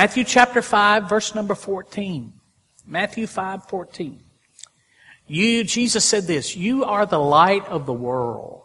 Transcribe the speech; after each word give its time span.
Matthew 0.00 0.24
chapter 0.24 0.62
5, 0.62 1.10
verse 1.10 1.34
number 1.34 1.54
14. 1.54 2.32
Matthew 2.86 3.26
5, 3.26 3.68
14. 3.68 4.18
You, 5.26 5.62
Jesus 5.62 6.06
said 6.06 6.26
this, 6.26 6.56
you 6.56 6.84
are 6.84 7.04
the 7.04 7.18
light 7.18 7.66
of 7.66 7.84
the 7.84 7.92
world. 7.92 8.62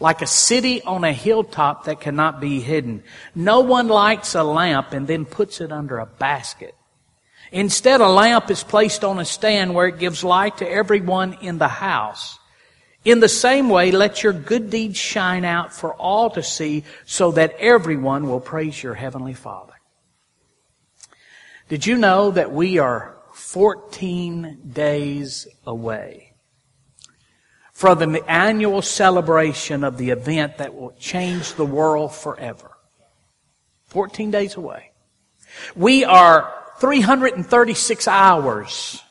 Like 0.00 0.22
a 0.22 0.26
city 0.26 0.80
on 0.80 1.04
a 1.04 1.12
hilltop 1.12 1.84
that 1.84 2.00
cannot 2.00 2.40
be 2.40 2.60
hidden. 2.60 3.02
No 3.34 3.60
one 3.60 3.88
lights 3.88 4.34
a 4.34 4.42
lamp 4.44 4.94
and 4.94 5.06
then 5.06 5.26
puts 5.26 5.60
it 5.60 5.70
under 5.70 5.98
a 5.98 6.06
basket. 6.06 6.74
Instead, 7.52 8.00
a 8.00 8.08
lamp 8.08 8.50
is 8.50 8.64
placed 8.64 9.04
on 9.04 9.18
a 9.18 9.26
stand 9.26 9.74
where 9.74 9.88
it 9.88 9.98
gives 9.98 10.24
light 10.24 10.56
to 10.56 10.70
everyone 10.70 11.36
in 11.42 11.58
the 11.58 11.68
house. 11.68 12.38
In 13.04 13.20
the 13.20 13.28
same 13.28 13.68
way, 13.68 13.90
let 13.90 14.22
your 14.22 14.32
good 14.32 14.70
deeds 14.70 14.96
shine 14.96 15.44
out 15.44 15.74
for 15.74 15.92
all 15.92 16.30
to 16.30 16.42
see 16.42 16.84
so 17.04 17.32
that 17.32 17.54
everyone 17.58 18.26
will 18.26 18.40
praise 18.40 18.82
your 18.82 18.94
heavenly 18.94 19.34
Father. 19.34 19.74
Did 21.68 21.86
you 21.86 21.96
know 21.96 22.30
that 22.30 22.52
we 22.52 22.78
are 22.78 23.16
14 23.34 24.70
days 24.72 25.46
away 25.66 26.34
from 27.72 27.98
the 27.98 28.24
annual 28.30 28.82
celebration 28.82 29.84
of 29.84 29.98
the 29.98 30.10
event 30.10 30.58
that 30.58 30.74
will 30.74 30.92
change 30.92 31.54
the 31.54 31.66
world 31.66 32.14
forever? 32.14 32.70
14 33.86 34.30
days 34.30 34.56
away. 34.56 34.92
We 35.74 36.04
are 36.04 36.52
336 36.78 38.08
hours 38.08 39.02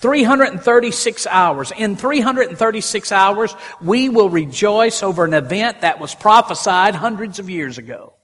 336 0.00 1.26
hours. 1.26 1.72
In 1.76 1.94
336 1.94 3.12
hours, 3.12 3.54
we 3.82 4.08
will 4.08 4.30
rejoice 4.30 5.02
over 5.02 5.26
an 5.26 5.34
event 5.34 5.82
that 5.82 6.00
was 6.00 6.14
prophesied 6.14 6.94
hundreds 6.94 7.38
of 7.38 7.50
years 7.50 7.76
ago. 7.76 8.14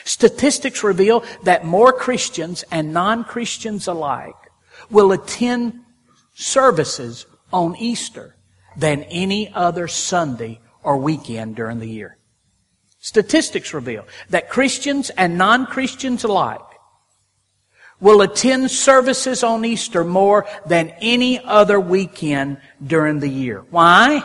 Statistics 0.04 0.84
reveal 0.84 1.24
that 1.44 1.66
more 1.66 1.94
Christians 1.94 2.64
and 2.72 2.94
non-Christians 2.94 3.88
alike 3.88 4.36
will 4.90 5.12
attend 5.12 5.80
services 6.36 7.26
on 7.52 7.76
Easter 7.76 8.36
than 8.78 9.04
any 9.04 9.52
other 9.54 9.88
Sunday 9.88 10.60
or 10.84 10.98
weekend 10.98 11.56
during 11.56 11.80
the 11.80 11.90
year. 11.90 12.19
Statistics 13.00 13.74
reveal 13.74 14.06
that 14.30 14.50
Christians 14.50 15.10
and 15.12 15.38
non-Christians 15.38 16.24
alike 16.24 16.60
will 18.02 18.22
attend 18.22 18.72
services 18.72 19.44
on 19.44 19.66
Easter 19.66 20.04
more 20.04 20.46
than 20.66 20.94
any 21.02 21.40
other 21.44 21.80
weekend 21.80 22.58
during 22.86 23.20
the 23.20 23.30
year. 23.30 23.64
Why? 23.70 24.24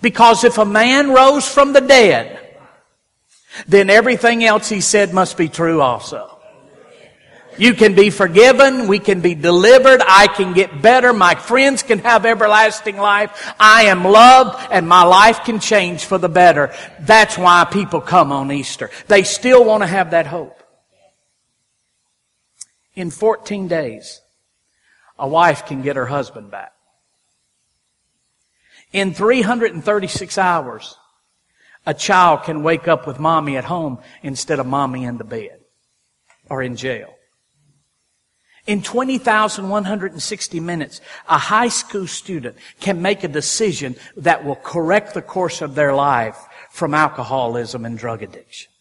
Because 0.00 0.44
if 0.44 0.58
a 0.58 0.64
man 0.64 1.10
rose 1.10 1.48
from 1.48 1.72
the 1.72 1.80
dead, 1.80 2.58
then 3.66 3.88
everything 3.90 4.44
else 4.44 4.68
he 4.68 4.80
said 4.80 5.14
must 5.14 5.36
be 5.36 5.48
true 5.48 5.80
also. 5.80 6.35
You 7.58 7.74
can 7.74 7.94
be 7.94 8.10
forgiven. 8.10 8.86
We 8.88 8.98
can 8.98 9.20
be 9.20 9.34
delivered. 9.34 10.02
I 10.06 10.26
can 10.26 10.52
get 10.52 10.82
better. 10.82 11.12
My 11.12 11.34
friends 11.34 11.82
can 11.82 11.98
have 12.00 12.26
everlasting 12.26 12.96
life. 12.96 13.54
I 13.58 13.84
am 13.84 14.04
loved 14.04 14.68
and 14.70 14.88
my 14.88 15.04
life 15.04 15.44
can 15.44 15.60
change 15.60 16.04
for 16.04 16.18
the 16.18 16.28
better. 16.28 16.74
That's 17.00 17.38
why 17.38 17.64
people 17.64 18.00
come 18.00 18.32
on 18.32 18.52
Easter. 18.52 18.90
They 19.08 19.22
still 19.22 19.64
want 19.64 19.82
to 19.82 19.86
have 19.86 20.10
that 20.10 20.26
hope. 20.26 20.62
In 22.94 23.10
14 23.10 23.68
days, 23.68 24.20
a 25.18 25.28
wife 25.28 25.66
can 25.66 25.82
get 25.82 25.96
her 25.96 26.06
husband 26.06 26.50
back. 26.50 26.72
In 28.92 29.12
336 29.12 30.38
hours, 30.38 30.96
a 31.84 31.94
child 31.94 32.44
can 32.44 32.62
wake 32.62 32.88
up 32.88 33.06
with 33.06 33.20
mommy 33.20 33.56
at 33.56 33.64
home 33.64 33.98
instead 34.22 34.58
of 34.58 34.66
mommy 34.66 35.04
in 35.04 35.18
the 35.18 35.24
bed 35.24 35.60
or 36.48 36.62
in 36.62 36.76
jail. 36.76 37.15
In 38.66 38.82
20,160 38.82 40.60
minutes, 40.60 41.00
a 41.28 41.38
high 41.38 41.68
school 41.68 42.06
student 42.06 42.56
can 42.80 43.00
make 43.00 43.22
a 43.22 43.28
decision 43.28 43.94
that 44.16 44.44
will 44.44 44.56
correct 44.56 45.14
the 45.14 45.22
course 45.22 45.62
of 45.62 45.76
their 45.76 45.94
life 45.94 46.36
from 46.70 46.92
alcoholism 46.92 47.84
and 47.84 47.96
drug 47.96 48.22
addiction. 48.22 48.72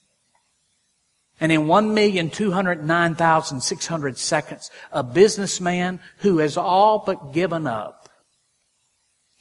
And 1.39 1.51
in 1.51 1.65
1,209,600 1.65 4.17
seconds, 4.17 4.71
a 4.91 5.03
businessman 5.03 5.99
who 6.19 6.37
has 6.39 6.57
all 6.57 7.03
but 7.05 7.33
given 7.33 7.67
up 7.67 8.09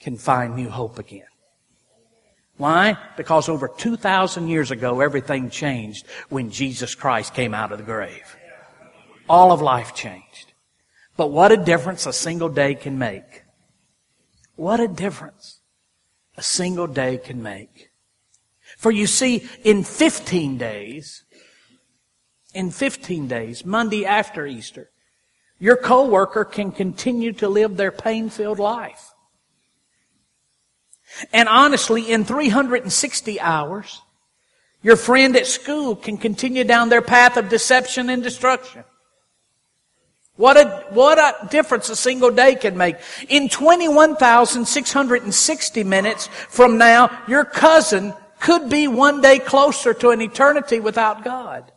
can 0.01 0.19
find 0.19 0.57
new 0.57 0.69
hope 0.69 0.99
again. 0.99 1.25
Why? 2.57 2.97
Because 3.17 3.49
over 3.49 3.69
2,000 3.69 4.49
years 4.49 4.71
ago, 4.71 5.01
everything 5.01 5.49
changed 5.51 6.07
when 6.29 6.51
Jesus 6.51 6.95
Christ 6.95 7.35
came 7.35 7.53
out 7.55 7.73
of 7.73 7.79
the 7.79 7.85
grave. 7.85 8.37
All 9.29 9.53
of 9.53 9.61
life 9.61 9.95
changed. 9.95 10.53
But 11.17 11.31
what 11.31 11.53
a 11.53 11.57
difference 11.57 12.07
a 12.07 12.13
single 12.13 12.49
day 12.49 12.75
can 12.75 12.99
make. 12.99 13.45
What 14.57 14.81
a 14.81 14.89
difference 14.89 15.61
a 16.37 16.43
single 16.43 16.87
day 16.87 17.19
can 17.19 17.43
make. 17.43 17.91
For 18.77 18.91
you 18.91 19.07
see, 19.07 19.49
in 19.63 19.85
15 19.85 20.59
days, 20.59 21.25
in 22.53 22.71
15 22.71 23.29
days, 23.29 23.65
Monday 23.65 24.05
after 24.05 24.47
Easter, 24.47 24.91
your 25.59 25.77
coworker 25.77 26.45
can 26.45 26.73
continue 26.73 27.33
to 27.35 27.49
live 27.49 27.77
their 27.77 27.93
pain-filled 27.93 28.59
life. 28.59 29.13
And 31.33 31.49
honestly, 31.49 32.11
in 32.11 32.25
360 32.25 33.41
hours, 33.41 34.03
your 34.83 34.97
friend 34.97 35.37
at 35.37 35.47
school 35.47 35.95
can 35.95 36.19
continue 36.19 36.65
down 36.65 36.89
their 36.89 37.03
path 37.03 37.37
of 37.37 37.49
deception 37.49 38.11
and 38.11 38.23
destruction. 38.23 38.85
What 40.37 40.57
a, 40.57 40.85
what 40.91 41.19
a 41.19 41.47
difference 41.49 41.91
a 41.91 41.97
single 41.97 42.33
day 42.33 42.57
can 42.57 42.77
make. 42.77 42.97
In 43.29 43.49
21,660 43.49 45.85
minutes 45.85 46.27
from 46.27 46.77
now, 46.77 47.17
your 47.29 47.45
cousin 47.45 48.13
could 48.41 48.69
be 48.69 48.89
one 48.89 49.21
day 49.21 49.39
closer 49.39 49.95
to 49.95 50.11
an 50.11 50.21
eternity 50.21 50.81
without 50.81 51.23
God. 51.23 51.71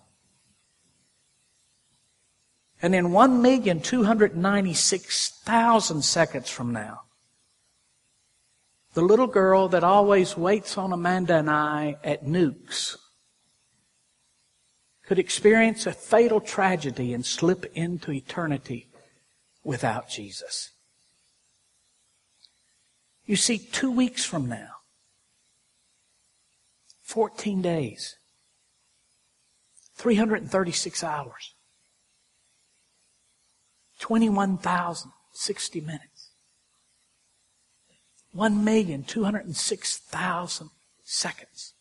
And 2.81 2.95
in 2.95 3.09
1,296,000 3.09 6.03
seconds 6.03 6.49
from 6.49 6.73
now, 6.73 7.01
the 8.93 9.03
little 9.03 9.27
girl 9.27 9.67
that 9.69 9.83
always 9.83 10.35
waits 10.35 10.75
on 10.77 10.91
Amanda 10.93 11.35
and 11.35 11.49
I 11.49 11.97
at 12.03 12.25
Nukes 12.25 12.97
could 15.07 15.19
experience 15.19 15.85
a 15.85 15.93
fatal 15.93 16.41
tragedy 16.41 17.13
and 17.13 17.25
slip 17.25 17.63
into 17.73 18.11
eternity 18.11 18.89
without 19.63 20.09
Jesus. 20.09 20.71
You 23.25 23.37
see, 23.37 23.57
two 23.57 23.89
weeks 23.89 24.25
from 24.25 24.49
now, 24.49 24.71
14 27.03 27.61
days, 27.61 28.17
336 29.95 31.03
hours, 31.05 31.53
21,060 33.99 35.81
minutes, 35.81 36.31
1,206,000 38.35 40.69
seconds. 41.05 41.75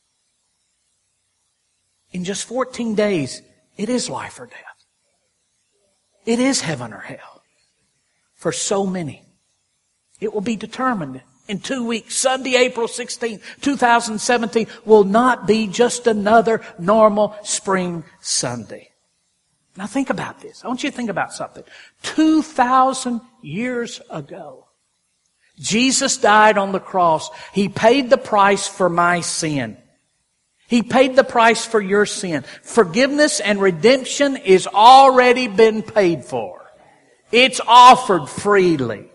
In 2.17 2.25
just 2.25 2.47
14 2.47 2.95
days, 2.95 3.43
it 3.77 3.91
is 3.91 4.09
life 4.09 4.41
or 4.41 4.47
death. 4.47 4.87
It 6.25 6.39
is 6.39 6.63
heaven 6.63 6.95
or 6.95 7.01
hell 7.01 7.43
for 8.35 8.53
so 8.53 8.87
many. 8.87 9.23
It 10.19 10.33
will 10.33 10.41
be 10.41 10.57
determined 10.57 11.21
in 11.47 11.59
two 11.61 11.87
weeks. 11.87 12.17
Sunday, 12.17 12.57
April 12.57 12.89
16, 12.89 13.39
2017 13.61 14.67
will 14.87 15.05
not 15.05 15.47
be 15.47 15.67
just 15.67 16.07
another 16.07 16.63
normal 16.79 17.37
spring 17.43 18.03
Sunday. 18.23 18.93
Now 19.77 19.87
think 19.87 20.09
about 20.09 20.41
this. 20.41 20.65
I 20.65 20.69
want 20.69 20.83
you 20.85 20.91
to 20.91 20.97
think 20.97 21.11
about 21.11 21.35
something. 21.35 21.65
2,000 22.03 23.21
years 23.43 24.01
ago, 24.09 24.69
Jesus 25.59 26.17
died 26.17 26.57
on 26.57 26.73
the 26.73 26.81
cross. 26.81 27.29
He 27.53 27.69
paid 27.69 28.09
the 28.09 28.17
price 28.17 28.67
for 28.67 28.89
my 28.89 29.21
sin. 29.21 29.77
He 30.69 30.83
paid 30.83 31.17
the 31.17 31.25
price 31.25 31.65
for 31.65 31.81
your 31.81 32.07
sin. 32.07 32.45
Forgiveness 32.63 33.41
and 33.41 33.61
redemption 33.61 34.37
is 34.37 34.67
already 34.67 35.49
been 35.49 35.83
paid 35.83 36.25
for. 36.25 36.65
It's 37.31 37.61
offered 37.67 38.29
freely. 38.29 39.11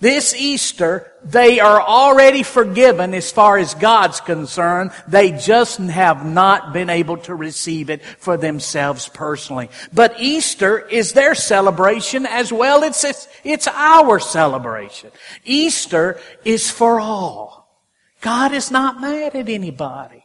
This 0.00 0.34
Easter, 0.34 1.12
they 1.22 1.60
are 1.60 1.80
already 1.80 2.42
forgiven 2.42 3.14
as 3.14 3.30
far 3.30 3.56
as 3.56 3.74
God's 3.74 4.20
concerned. 4.20 4.90
They 5.06 5.30
just 5.30 5.78
have 5.78 6.26
not 6.26 6.72
been 6.72 6.90
able 6.90 7.18
to 7.18 7.36
receive 7.36 7.88
it 7.88 8.04
for 8.04 8.36
themselves 8.36 9.08
personally. 9.08 9.70
But 9.92 10.18
Easter 10.18 10.80
is 10.80 11.12
their 11.12 11.36
celebration 11.36 12.26
as 12.26 12.52
well. 12.52 12.82
It's, 12.82 13.04
it's, 13.04 13.28
it's 13.44 13.68
our 13.68 14.18
celebration. 14.18 15.12
Easter 15.44 16.18
is 16.44 16.68
for 16.68 16.98
all. 16.98 17.80
God 18.20 18.50
is 18.52 18.72
not 18.72 19.00
mad 19.00 19.36
at 19.36 19.48
anybody. 19.48 20.21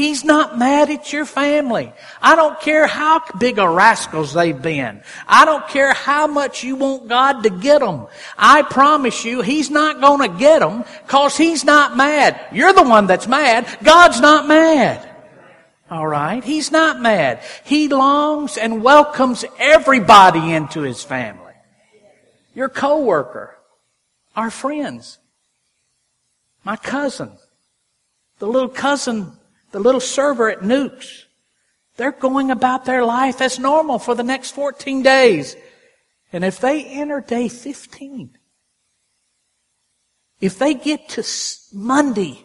He's 0.00 0.24
not 0.24 0.56
mad 0.56 0.88
at 0.88 1.12
your 1.12 1.26
family. 1.26 1.92
I 2.22 2.34
don't 2.34 2.58
care 2.58 2.86
how 2.86 3.22
big 3.38 3.58
a 3.58 3.68
rascals 3.68 4.32
they've 4.32 4.62
been. 4.62 5.02
I 5.28 5.44
don't 5.44 5.68
care 5.68 5.92
how 5.92 6.26
much 6.26 6.64
you 6.64 6.76
want 6.76 7.06
God 7.06 7.42
to 7.42 7.50
get 7.50 7.80
them. 7.80 8.06
I 8.38 8.62
promise 8.62 9.26
you, 9.26 9.42
He's 9.42 9.68
not 9.68 10.00
gonna 10.00 10.28
get 10.28 10.60
them 10.60 10.86
cause 11.06 11.36
He's 11.36 11.64
not 11.66 11.98
mad. 11.98 12.40
You're 12.50 12.72
the 12.72 12.82
one 12.82 13.08
that's 13.08 13.28
mad. 13.28 13.66
God's 13.82 14.22
not 14.22 14.48
mad. 14.48 15.06
Alright? 15.92 16.44
He's 16.44 16.72
not 16.72 16.98
mad. 16.98 17.42
He 17.64 17.88
longs 17.88 18.56
and 18.56 18.82
welcomes 18.82 19.44
everybody 19.58 20.54
into 20.54 20.80
His 20.80 21.04
family. 21.04 21.52
Your 22.54 22.70
coworker, 22.70 23.54
our 24.34 24.48
friends, 24.50 25.18
my 26.64 26.76
cousin, 26.76 27.32
the 28.38 28.46
little 28.46 28.70
cousin 28.70 29.36
the 29.72 29.80
little 29.80 30.00
server 30.00 30.50
at 30.50 30.60
Nukes, 30.60 31.24
they're 31.96 32.12
going 32.12 32.50
about 32.50 32.84
their 32.84 33.04
life 33.04 33.40
as 33.40 33.58
normal 33.58 33.98
for 33.98 34.14
the 34.14 34.22
next 34.22 34.52
14 34.52 35.02
days. 35.02 35.56
And 36.32 36.44
if 36.44 36.60
they 36.60 36.84
enter 36.84 37.20
day 37.20 37.48
15, 37.48 38.36
if 40.40 40.58
they 40.58 40.74
get 40.74 41.08
to 41.10 41.24
Monday, 41.72 42.44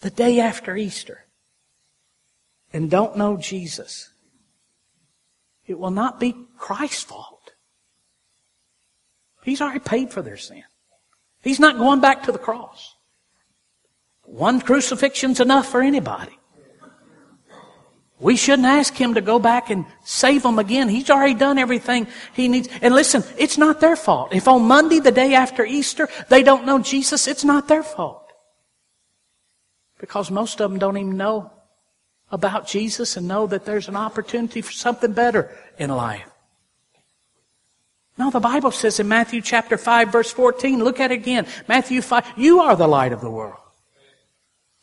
the 0.00 0.10
day 0.10 0.40
after 0.40 0.76
Easter, 0.76 1.24
and 2.72 2.90
don't 2.90 3.16
know 3.16 3.36
Jesus, 3.36 4.10
it 5.66 5.78
will 5.78 5.90
not 5.90 6.18
be 6.18 6.34
Christ's 6.56 7.04
fault. 7.04 7.52
He's 9.42 9.60
already 9.60 9.80
paid 9.80 10.10
for 10.10 10.22
their 10.22 10.36
sin. 10.36 10.64
He's 11.42 11.60
not 11.60 11.78
going 11.78 12.00
back 12.00 12.24
to 12.24 12.32
the 12.32 12.38
cross. 12.38 12.96
One 14.28 14.60
crucifixion's 14.60 15.40
enough 15.40 15.68
for 15.68 15.80
anybody. 15.80 16.38
We 18.20 18.36
shouldn't 18.36 18.66
ask 18.66 18.94
him 18.94 19.14
to 19.14 19.20
go 19.20 19.38
back 19.38 19.70
and 19.70 19.86
save 20.04 20.42
them 20.42 20.58
again. 20.58 20.88
He's 20.88 21.08
already 21.08 21.34
done 21.34 21.56
everything 21.56 22.08
he 22.34 22.48
needs. 22.48 22.68
And 22.82 22.92
listen, 22.92 23.22
it's 23.38 23.56
not 23.56 23.80
their 23.80 23.96
fault. 23.96 24.34
If 24.34 24.48
on 24.48 24.62
Monday, 24.62 24.98
the 24.98 25.12
day 25.12 25.34
after 25.34 25.64
Easter, 25.64 26.08
they 26.28 26.42
don't 26.42 26.66
know 26.66 26.80
Jesus, 26.80 27.28
it's 27.28 27.44
not 27.44 27.68
their 27.68 27.84
fault. 27.84 28.24
Because 29.98 30.30
most 30.30 30.60
of 30.60 30.70
them 30.70 30.78
don't 30.78 30.96
even 30.96 31.16
know 31.16 31.52
about 32.30 32.66
Jesus 32.66 33.16
and 33.16 33.26
know 33.26 33.46
that 33.46 33.64
there's 33.64 33.88
an 33.88 33.96
opportunity 33.96 34.62
for 34.62 34.72
something 34.72 35.12
better 35.12 35.56
in 35.78 35.90
life. 35.90 36.28
No, 38.18 38.30
the 38.30 38.40
Bible 38.40 38.72
says 38.72 38.98
in 38.98 39.06
Matthew 39.06 39.40
chapter 39.40 39.78
5 39.78 40.10
verse 40.10 40.32
14, 40.32 40.82
look 40.82 40.98
at 40.98 41.12
it 41.12 41.14
again. 41.14 41.46
Matthew 41.68 42.02
5, 42.02 42.32
you 42.36 42.60
are 42.60 42.74
the 42.74 42.88
light 42.88 43.12
of 43.12 43.20
the 43.20 43.30
world. 43.30 43.60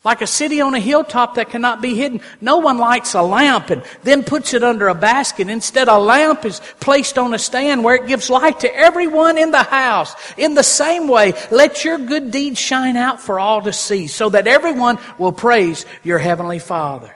Like 0.06 0.22
a 0.22 0.26
city 0.28 0.60
on 0.60 0.72
a 0.72 0.78
hilltop 0.78 1.34
that 1.34 1.50
cannot 1.50 1.82
be 1.82 1.96
hidden. 1.96 2.20
No 2.40 2.58
one 2.58 2.78
lights 2.78 3.14
a 3.14 3.22
lamp 3.22 3.70
and 3.70 3.82
then 4.04 4.22
puts 4.22 4.54
it 4.54 4.62
under 4.62 4.86
a 4.86 4.94
basket. 4.94 5.48
Instead, 5.48 5.88
a 5.88 5.98
lamp 5.98 6.44
is 6.44 6.60
placed 6.78 7.18
on 7.18 7.34
a 7.34 7.40
stand 7.40 7.82
where 7.82 7.96
it 7.96 8.06
gives 8.06 8.30
light 8.30 8.60
to 8.60 8.72
everyone 8.72 9.36
in 9.36 9.50
the 9.50 9.64
house. 9.64 10.14
In 10.36 10.54
the 10.54 10.62
same 10.62 11.08
way, 11.08 11.32
let 11.50 11.84
your 11.84 11.98
good 11.98 12.30
deeds 12.30 12.60
shine 12.60 12.96
out 12.96 13.20
for 13.20 13.40
all 13.40 13.62
to 13.62 13.72
see 13.72 14.06
so 14.06 14.28
that 14.28 14.46
everyone 14.46 15.00
will 15.18 15.32
praise 15.32 15.84
your 16.04 16.18
heavenly 16.18 16.60
Father. 16.60 17.12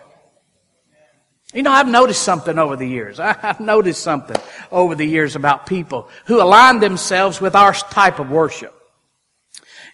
You 1.54 1.62
know, 1.62 1.70
I've 1.70 1.86
noticed 1.86 2.24
something 2.24 2.58
over 2.58 2.74
the 2.74 2.88
years. 2.88 3.20
I've 3.20 3.60
noticed 3.60 4.02
something 4.02 4.36
over 4.72 4.96
the 4.96 5.06
years 5.06 5.36
about 5.36 5.64
people 5.64 6.08
who 6.24 6.42
align 6.42 6.80
themselves 6.80 7.40
with 7.40 7.54
our 7.54 7.72
type 7.72 8.18
of 8.18 8.32
worship 8.32 8.79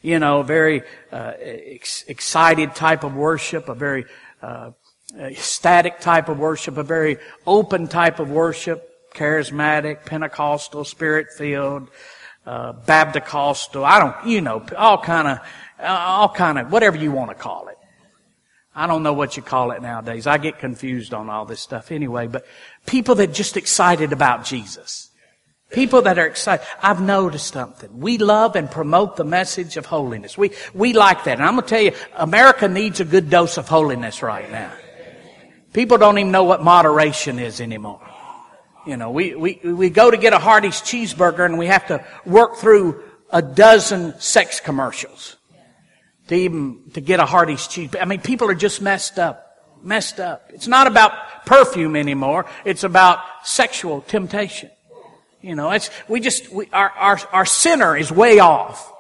you 0.03 0.19
know, 0.19 0.43
very 0.43 0.83
uh, 1.13 1.33
ex- 1.41 2.05
excited 2.09 2.75
type 2.75 3.05
of 3.05 3.15
worship, 3.15 3.69
a 3.69 3.75
very 3.75 4.05
uh, 4.43 4.71
ecstatic 5.19 6.01
type 6.01 6.29
of 6.29 6.39
worship, 6.39 6.77
a 6.77 6.83
very 6.83 7.19
open 7.47 7.89
type 7.89 8.19
of 8.21 8.31
worship, 8.31 8.91
charismatic, 9.15 10.05
Pentecostal, 10.05 10.85
spirit 10.85 11.29
filled, 11.37 11.89
uh, 12.47 12.73
Baptist, 12.73 13.77
I 13.77 13.99
don't, 13.99 14.27
you 14.27 14.41
know, 14.41 14.65
all 14.77 14.99
kind 14.99 15.29
of, 15.29 15.39
all 15.83 16.29
kind 16.29 16.59
of, 16.59 16.71
whatever 16.71 16.97
you 16.97 17.11
want 17.11 17.31
to 17.31 17.35
call 17.35 17.69
it. 17.69 17.77
I 18.75 18.87
don't 18.87 19.03
know 19.03 19.15
what 19.15 19.37
you 19.39 19.43
call 19.43 19.71
it 19.71 19.81
nowadays. 19.81 20.27
I 20.27 20.37
get 20.37 20.59
confused 20.59 21.15
on 21.15 21.31
all 21.31 21.47
this 21.47 21.61
stuff 21.61 21.91
anyway, 21.91 22.27
but 22.27 22.45
people 22.85 23.15
that 23.17 23.33
just 23.33 23.57
excited 23.57 24.13
about 24.13 24.45
Jesus. 24.45 25.06
People 25.71 26.03
that 26.03 26.19
are 26.19 26.27
excited. 26.27 26.65
I've 26.81 27.01
noticed 27.01 27.53
something. 27.53 27.99
We 27.99 28.19
love 28.19 28.55
and 28.55 28.71
promote 28.71 29.17
the 29.17 29.25
message 29.25 29.77
of 29.77 29.87
holiness. 29.87 30.39
We, 30.39 30.53
we 30.73 30.93
like 30.93 31.25
that. 31.25 31.39
And 31.39 31.43
I'm 31.43 31.55
going 31.55 31.65
to 31.65 31.69
tell 31.69 31.81
you, 31.81 31.93
America 32.15 32.69
needs 32.69 33.01
a 33.01 33.05
good 33.05 33.29
dose 33.31 33.57
of 33.57 33.69
holiness 33.69 34.23
right 34.23 34.51
now. 34.51 34.73
People 35.73 35.99
don't 35.99 36.19
even 36.19 36.31
know 36.31 36.45
what 36.45 36.63
moderation 36.63 37.39
is 37.39 37.61
anymore. 37.61 38.01
You 38.87 38.97
know, 38.97 39.11
we, 39.11 39.35
we, 39.35 39.61
we 39.65 39.91
go 39.91 40.09
to 40.11 40.17
get 40.17 40.33
a 40.33 40.39
Hardee's 40.39 40.81
cheeseburger 40.81 41.45
and 41.45 41.59
we 41.59 41.67
have 41.67 41.89
to 41.89 42.05
work 42.25 42.57
through 42.57 43.03
a 43.31 43.43
dozen 43.43 44.19
sex 44.21 44.61
commercials 44.61 45.37
to 46.29 46.37
even, 46.37 46.91
to 46.95 47.01
get 47.01 47.19
a 47.19 47.27
Hardee's 47.27 47.67
cheese. 47.67 47.91
I 48.01 48.05
mean, 48.05 48.21
people 48.21 48.49
are 48.49 48.55
just 48.55 48.81
messed 48.81 49.19
up. 49.19 49.43
Messed 49.83 50.21
up. 50.21 50.49
It's 50.55 50.69
not 50.69 50.87
about 50.87 51.45
perfume 51.45 51.97
anymore. 51.97 52.47
It's 52.65 52.85
about 52.85 53.19
sexual 53.45 54.01
temptation. 54.03 54.71
You 55.47 55.55
know, 55.55 55.71
it's, 55.71 55.91
we 56.09 56.19
just, 56.19 56.51
we, 56.51 56.69
our, 56.73 56.91
our, 56.91 57.21
our 57.33 57.47
center 57.47 57.97
is 57.97 58.11
way 58.11 58.41
off. 58.41 58.93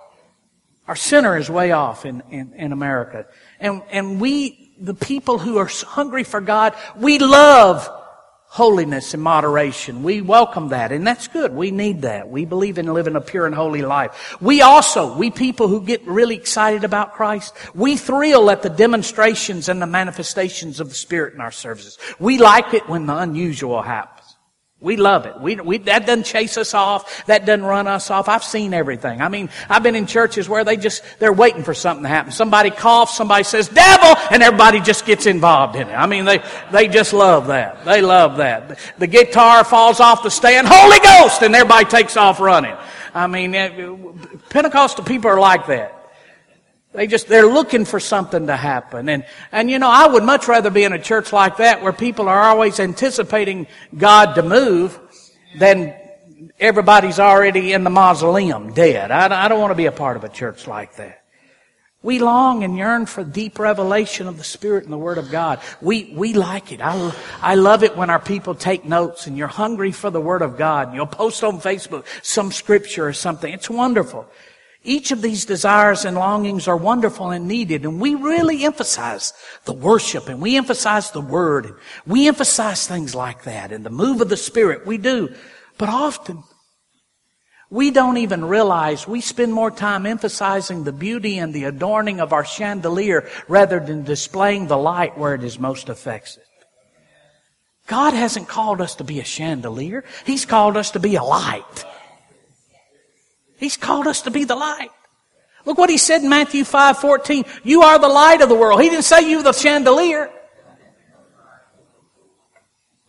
Our 0.87 0.95
center 0.95 1.37
is 1.37 1.51
way 1.51 1.73
off 1.73 2.07
in, 2.07 2.23
in, 2.31 2.53
in 2.53 2.73
America. 2.73 3.27
And, 3.59 3.83
and 3.91 4.21
we, 4.21 4.73
the 4.79 4.95
people 4.95 5.39
who 5.39 5.57
are 5.57 5.67
hungry 5.67 6.23
for 6.23 6.41
God, 6.41 6.77
we 6.95 7.19
love 7.19 7.91
holiness 8.47 9.13
and 9.13 9.21
moderation. 9.21 10.05
We 10.05 10.21
welcome 10.21 10.69
that, 10.69 10.93
and 10.93 11.05
that's 11.05 11.27
good. 11.27 11.53
We 11.53 11.73
need 11.73 12.03
that. 12.03 12.29
We 12.29 12.45
believe 12.45 12.79
in 12.79 12.87
living 12.95 13.17
a 13.17 13.21
pure 13.21 13.47
and 13.47 13.55
holy 13.55 13.83
life. 13.83 14.37
We 14.41 14.63
also, 14.63 15.17
we 15.17 15.33
people 15.33 15.67
who 15.67 15.83
get 15.83 16.07
really 16.07 16.37
excited 16.37 16.85
about 16.85 17.15
Christ, 17.15 17.57
we 17.75 17.97
thrill 17.97 18.51
at 18.51 18.63
the 18.63 18.71
demonstrations 18.71 19.69
and 19.69 19.83
the 19.83 19.87
manifestations 19.87 20.79
of 20.79 20.91
the 20.91 20.95
Spirit 20.95 21.35
in 21.35 21.41
our 21.41 21.51
services. 21.51 21.99
We 22.21 22.39
like 22.39 22.73
it 22.73 22.89
when 22.89 23.07
the 23.07 23.17
unusual 23.17 23.83
happens. 23.83 24.16
We 24.87 24.97
love 24.97 25.27
it. 25.27 25.41
We, 25.41 25.57
we, 25.57 25.79
that 25.79 26.07
doesn't 26.07 26.27
chase 26.27 26.57
us 26.57 26.73
off. 26.73 27.27
That 27.27 27.45
doesn't 27.45 27.65
run 27.65 27.89
us 27.89 28.09
off. 28.09 28.29
I've 28.29 28.45
seen 28.45 28.73
everything. 28.73 29.21
I 29.21 29.29
mean, 29.29 29.51
I've 29.69 29.83
been 29.83 29.97
in 29.97 30.07
churches 30.07 30.49
where 30.49 30.63
they 30.63 30.77
just, 30.77 31.03
they're 31.19 31.33
waiting 31.33 31.65
for 31.65 31.75
something 31.75 32.05
to 32.05 32.09
happen. 32.09 32.31
Somebody 32.31 32.71
coughs, 32.71 33.17
somebody 33.17 33.43
says, 33.43 33.69
devil, 33.69 34.15
and 34.31 34.45
everybody 34.45 34.79
just 34.79 35.05
gets 35.05 35.27
involved 35.27 35.75
in 35.75 35.89
it. 35.89 35.93
I 35.93 36.07
mean, 36.07 36.25
they, 36.25 36.41
they 36.71 36.87
just 36.87 37.13
love 37.13 37.49
that. 37.49 37.85
They 37.85 38.01
love 38.01 38.37
that. 38.37 38.79
The 38.97 39.09
guitar 39.09 39.65
falls 39.65 39.99
off 39.99 40.23
the 40.23 40.31
stand, 40.31 40.69
Holy 40.71 41.01
Ghost, 41.01 41.43
and 41.43 41.53
everybody 41.53 41.87
takes 41.87 42.17
off 42.17 42.39
running. 42.39 42.77
I 43.13 43.27
mean, 43.27 44.21
Pentecostal 44.51 45.03
people 45.03 45.33
are 45.33 45.41
like 45.41 45.67
that. 45.67 45.96
They 46.97 47.07
just, 47.07 47.29
they're 47.29 47.47
looking 47.47 47.85
for 47.85 48.01
something 48.01 48.47
to 48.47 48.57
happen. 48.57 49.09
And, 49.11 49.27
and 49.53 49.71
you 49.71 49.79
know, 49.79 49.91
I 49.91 50.07
would 50.07 50.25
much 50.25 50.49
rather 50.49 50.71
be 50.71 50.85
in 50.85 50.95
a 50.95 50.99
church 50.99 51.33
like 51.33 51.59
that 51.59 51.83
where 51.83 51.93
people 51.93 52.29
are 52.29 52.43
always 52.43 52.81
anticipating 52.81 53.67
God 53.97 54.35
to 54.35 54.43
move 54.43 54.99
than 55.59 55.95
everybody's 56.59 57.21
already 57.21 57.75
in 57.75 57.85
the 57.85 57.91
mausoleum 57.91 58.73
dead. 58.73 59.11
I, 59.11 59.45
I 59.45 59.49
don't 59.49 59.61
want 59.61 59.73
to 59.73 59.77
be 59.77 59.87
a 59.87 59.93
part 59.93 60.17
of 60.17 60.25
a 60.25 60.29
church 60.29 60.67
like 60.67 60.97
that. 60.97 61.23
We 62.03 62.19
long 62.21 62.63
and 62.63 62.79
yearn 62.79 63.07
for 63.07 63.25
deep 63.25 63.59
revelation 63.59 64.29
of 64.29 64.39
the 64.39 64.45
Spirit 64.45 64.85
and 64.85 64.93
the 64.93 64.99
Word 64.99 65.19
of 65.19 65.31
God. 65.31 65.61
We, 65.81 66.13
we 66.15 66.35
like 66.35 66.71
it. 66.71 66.81
I, 66.81 67.13
I 67.43 67.57
love 67.57 67.83
it 67.83 67.97
when 67.97 68.11
our 68.11 68.21
people 68.21 68.55
take 68.55 68.85
notes 68.85 69.27
and 69.27 69.37
you're 69.37 69.49
hungry 69.49 69.91
for 69.93 70.09
the 70.09 70.21
Word 70.21 70.41
of 70.41 70.57
God. 70.57 70.89
and 70.89 70.97
You'll 70.97 71.07
post 71.07 71.43
on 71.43 71.61
Facebook 71.61 72.05
some 72.23 72.53
scripture 72.53 73.09
or 73.09 73.13
something. 73.13 73.53
It's 73.53 73.69
wonderful. 73.69 74.27
Each 74.87 75.11
of 75.11 75.21
these 75.21 75.45
desires 75.45 76.05
and 76.05 76.17
longings 76.17 76.69
are 76.69 76.77
wonderful 76.77 77.31
and 77.31 77.49
needed, 77.49 77.85
and 77.85 78.01
we 78.01 78.15
really 78.15 78.65
emphasize 78.65 79.33
the 79.65 79.73
worship 79.73 80.29
and 80.29 80.41
we 80.41 80.57
emphasize 80.57 81.11
the 81.11 81.21
word. 81.21 81.67
And 81.67 81.75
we 82.07 82.29
emphasize 82.29 82.87
things 82.87 83.15
like 83.15 83.43
that 83.43 83.73
and 83.73 83.85
the 83.85 83.91
move 83.91 84.21
of 84.21 84.29
the 84.29 84.37
Spirit. 84.37 84.87
We 84.87 84.97
do. 84.97 85.35
But 85.77 85.89
often, 85.89 86.45
we 87.69 87.91
don't 87.91 88.17
even 88.19 88.45
realize 88.45 89.09
we 89.09 89.21
spend 89.21 89.53
more 89.53 89.73
time 89.73 90.07
emphasizing 90.07 90.85
the 90.85 90.93
beauty 90.93 91.39
and 91.39 91.53
the 91.53 91.65
adorning 91.65 92.21
of 92.21 92.33
our 92.33 92.45
chandelier 92.45 93.29
rather 93.49 93.81
than 93.81 94.05
displaying 94.05 94.69
the 94.69 94.79
light 94.79 95.19
where 95.19 95.35
it 95.35 95.43
is 95.43 95.59
most 95.59 95.89
effective. 95.89 96.45
God 97.89 98.15
hasn't 98.15 98.49
called 98.49 98.81
us 98.81 98.95
to 98.97 99.05
be 99.05 99.19
a 99.21 99.25
chandelier. 99.25 100.05
He's 100.25 100.45
called 100.45 100.77
us 100.77 100.93
to 100.93 101.01
be 101.01 101.17
a 101.17 101.23
light. 101.23 101.85
He's 103.59 103.77
called 103.77 104.07
us 104.07 104.23
to 104.23 104.31
be 104.31 104.45
the 104.45 104.57
light. 104.57 104.91
Look 105.65 105.79
what 105.79 105.91
he 105.91 105.99
said 105.99 106.23
in 106.23 106.29
Matthew 106.29 106.65
5 106.65 106.99
14. 106.99 107.45
You 107.65 107.83
are 107.83 107.99
the 107.99 108.09
light 108.09 108.41
of 108.41 108.49
the 108.49 108.55
world. 108.55 108.81
He 108.81 108.89
didn't 108.89 109.05
say 109.05 109.29
you 109.29 109.43
the 109.43 109.53
chandelier. 109.53 110.31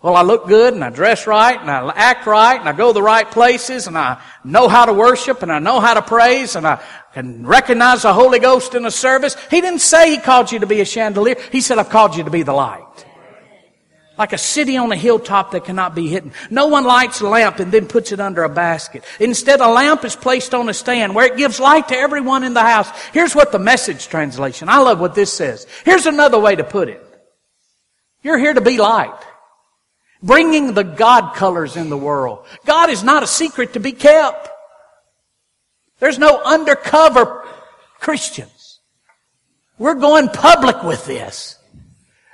Well, 0.01 0.15
I 0.15 0.21
look 0.21 0.47
good 0.47 0.73
and 0.73 0.83
I 0.83 0.89
dress 0.89 1.27
right 1.27 1.59
and 1.59 1.69
I 1.69 1.91
act 1.95 2.27
right 2.27 2.59
and 2.59 2.69
I 2.69 2.71
go 2.71 2.93
the 2.93 3.01
right 3.01 3.29
places 3.29 3.87
and 3.87 3.97
I 3.97 4.21
know 4.43 4.67
how 4.67 4.85
to 4.85 4.93
worship 4.93 5.41
and 5.41 5.51
I 5.51 5.59
know 5.59 5.79
how 5.79 5.95
to 5.95 6.01
praise 6.01 6.55
and 6.55 6.67
I 6.67 6.81
can 7.13 7.45
recognize 7.45 8.03
the 8.03 8.13
Holy 8.13 8.39
Ghost 8.39 8.75
in 8.75 8.85
a 8.85 8.91
service. 8.91 9.35
He 9.49 9.59
didn't 9.59 9.81
say 9.81 10.11
he 10.11 10.17
called 10.17 10.51
you 10.51 10.59
to 10.59 10.67
be 10.67 10.81
a 10.81 10.85
chandelier. 10.85 11.35
He 11.51 11.61
said, 11.61 11.79
I've 11.79 11.89
called 11.89 12.15
you 12.15 12.23
to 12.23 12.31
be 12.31 12.43
the 12.43 12.53
light 12.53 13.06
like 14.17 14.33
a 14.33 14.37
city 14.37 14.77
on 14.77 14.91
a 14.91 14.95
hilltop 14.95 15.51
that 15.51 15.65
cannot 15.65 15.95
be 15.95 16.07
hidden. 16.07 16.31
No 16.49 16.67
one 16.67 16.83
lights 16.83 17.21
a 17.21 17.27
lamp 17.27 17.59
and 17.59 17.71
then 17.71 17.87
puts 17.87 18.11
it 18.11 18.19
under 18.19 18.43
a 18.43 18.49
basket. 18.49 19.03
Instead, 19.19 19.61
a 19.61 19.67
lamp 19.67 20.03
is 20.03 20.15
placed 20.15 20.53
on 20.53 20.69
a 20.69 20.73
stand 20.73 21.13
where 21.13 21.25
it 21.25 21.37
gives 21.37 21.59
light 21.59 21.87
to 21.89 21.97
everyone 21.97 22.43
in 22.43 22.53
the 22.53 22.61
house. 22.61 22.89
Here's 23.13 23.35
what 23.35 23.51
the 23.51 23.59
message 23.59 24.07
translation, 24.07 24.69
I 24.69 24.79
love 24.79 24.99
what 24.99 25.15
this 25.15 25.31
says. 25.31 25.67
Here's 25.85 26.05
another 26.05 26.39
way 26.39 26.55
to 26.55 26.63
put 26.63 26.89
it. 26.89 27.03
You're 28.23 28.39
here 28.39 28.53
to 28.53 28.61
be 28.61 28.77
light. 28.77 29.13
Bringing 30.23 30.73
the 30.73 30.83
God 30.83 31.35
colors 31.35 31.77
in 31.77 31.89
the 31.89 31.97
world. 31.97 32.45
God 32.65 32.89
is 32.89 33.03
not 33.03 33.21
a 33.23 33.27
secret 33.27 33.73
to 33.73 33.79
be 33.79 33.91
kept. 33.91 34.49
There's 35.99 36.17
no 36.17 36.41
undercover 36.43 37.45
Christians. 37.99 38.79
We're 39.77 39.95
going 39.95 40.29
public 40.29 40.83
with 40.83 41.05
this. 41.05 41.56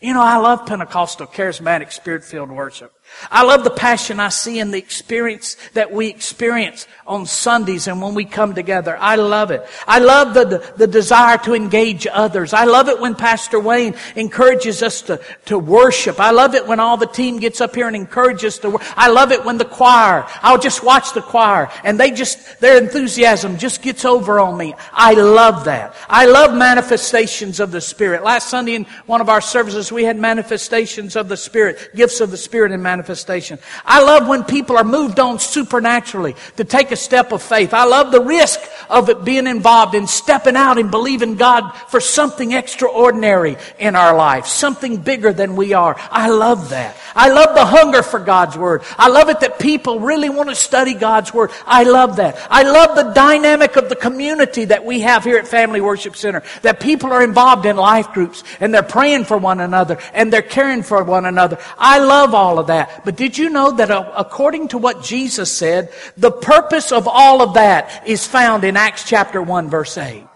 You 0.00 0.12
know, 0.12 0.22
I 0.22 0.36
love 0.36 0.66
Pentecostal, 0.66 1.26
charismatic, 1.26 1.90
spirit-filled 1.90 2.50
worship. 2.50 2.92
I 3.30 3.44
love 3.44 3.64
the 3.64 3.70
passion 3.70 4.20
I 4.20 4.28
see 4.28 4.58
in 4.58 4.70
the 4.70 4.78
experience 4.78 5.56
that 5.72 5.90
we 5.90 6.08
experience 6.08 6.86
on 7.06 7.26
Sundays 7.26 7.86
and 7.86 8.02
when 8.02 8.14
we 8.14 8.24
come 8.24 8.54
together. 8.54 8.96
I 8.98 9.16
love 9.16 9.50
it. 9.50 9.66
I 9.86 10.00
love 10.00 10.34
the, 10.34 10.72
the, 10.76 10.86
desire 10.86 11.38
to 11.38 11.54
engage 11.54 12.06
others. 12.06 12.52
I 12.52 12.64
love 12.64 12.88
it 12.88 13.00
when 13.00 13.14
Pastor 13.14 13.58
Wayne 13.58 13.94
encourages 14.16 14.82
us 14.82 15.02
to, 15.02 15.20
to 15.46 15.58
worship. 15.58 16.20
I 16.20 16.30
love 16.30 16.54
it 16.54 16.66
when 16.66 16.80
all 16.80 16.96
the 16.96 17.06
team 17.06 17.38
gets 17.38 17.60
up 17.60 17.74
here 17.74 17.86
and 17.86 17.96
encourages 17.96 18.54
us 18.54 18.58
to 18.60 18.70
work. 18.70 18.82
I 18.96 19.08
love 19.08 19.32
it 19.32 19.44
when 19.44 19.58
the 19.58 19.64
choir, 19.64 20.26
I'll 20.42 20.58
just 20.58 20.84
watch 20.84 21.12
the 21.12 21.22
choir 21.22 21.70
and 21.84 21.98
they 21.98 22.10
just, 22.10 22.60
their 22.60 22.78
enthusiasm 22.82 23.58
just 23.58 23.82
gets 23.82 24.04
over 24.04 24.38
on 24.38 24.56
me. 24.56 24.74
I 24.92 25.14
love 25.14 25.64
that. 25.64 25.94
I 26.08 26.26
love 26.26 26.56
manifestations 26.56 27.60
of 27.60 27.72
the 27.72 27.80
Spirit. 27.80 28.22
Last 28.22 28.48
Sunday 28.48 28.74
in 28.74 28.84
one 29.06 29.20
of 29.20 29.28
our 29.28 29.40
services, 29.40 29.90
we 29.90 30.04
had 30.04 30.18
manifestations 30.18 31.16
of 31.16 31.28
the 31.28 31.36
Spirit, 31.36 31.94
gifts 31.94 32.20
of 32.20 32.30
the 32.30 32.36
Spirit 32.36 32.72
and 32.72 32.82
manifestations 32.82 32.95
manifestation. 32.96 33.58
I 33.84 34.02
love 34.02 34.26
when 34.26 34.44
people 34.44 34.78
are 34.78 34.84
moved 34.84 35.20
on 35.20 35.38
supernaturally 35.38 36.34
to 36.56 36.64
take 36.64 36.92
a 36.92 36.96
step 36.96 37.30
of 37.30 37.42
faith. 37.42 37.74
I 37.74 37.84
love 37.84 38.10
the 38.10 38.22
risk 38.22 38.58
of 38.88 39.10
it 39.10 39.22
being 39.22 39.46
involved 39.46 39.94
in 39.94 40.06
stepping 40.06 40.56
out 40.56 40.78
and 40.78 40.90
believing 40.90 41.36
God 41.36 41.70
for 41.88 42.00
something 42.00 42.52
extraordinary 42.52 43.56
in 43.78 43.96
our 43.96 44.16
life, 44.16 44.46
something 44.46 44.96
bigger 44.96 45.32
than 45.32 45.56
we 45.56 45.74
are. 45.74 45.94
I 46.10 46.30
love 46.30 46.70
that. 46.70 46.96
I 47.14 47.28
love 47.28 47.54
the 47.54 47.66
hunger 47.66 48.02
for 48.02 48.18
God's 48.18 48.56
Word. 48.56 48.82
I 48.98 49.08
love 49.08 49.28
it 49.28 49.40
that 49.40 49.58
people 49.58 50.00
really 50.00 50.30
want 50.30 50.48
to 50.48 50.54
study 50.54 50.94
God's 50.94 51.34
Word. 51.34 51.50
I 51.66 51.82
love 51.82 52.16
that. 52.16 52.38
I 52.50 52.62
love 52.62 52.96
the 52.96 53.12
dynamic 53.12 53.76
of 53.76 53.90
the 53.90 53.96
community 53.96 54.64
that 54.66 54.84
we 54.84 55.00
have 55.00 55.24
here 55.24 55.36
at 55.36 55.48
Family 55.48 55.82
Worship 55.82 56.16
Center, 56.16 56.42
that 56.62 56.80
people 56.80 57.12
are 57.12 57.22
involved 57.22 57.66
in 57.66 57.76
life 57.76 58.12
groups 58.12 58.42
and 58.60 58.72
they're 58.72 58.82
praying 58.82 59.24
for 59.24 59.36
one 59.36 59.60
another 59.60 59.98
and 60.14 60.32
they're 60.32 60.42
caring 60.42 60.82
for 60.82 61.04
one 61.04 61.26
another. 61.26 61.58
I 61.76 61.98
love 61.98 62.34
all 62.34 62.58
of 62.58 62.68
that. 62.68 62.85
But 63.04 63.16
did 63.16 63.38
you 63.38 63.50
know 63.50 63.72
that 63.72 63.90
uh, 63.90 64.12
according 64.16 64.68
to 64.68 64.78
what 64.78 65.02
Jesus 65.02 65.50
said, 65.50 65.92
the 66.16 66.30
purpose 66.30 66.92
of 66.92 67.08
all 67.08 67.42
of 67.42 67.54
that 67.54 68.06
is 68.06 68.26
found 68.26 68.64
in 68.64 68.76
Acts 68.76 69.04
chapter 69.04 69.40
1 69.40 69.70
verse 69.70 69.96
8. 69.98 70.26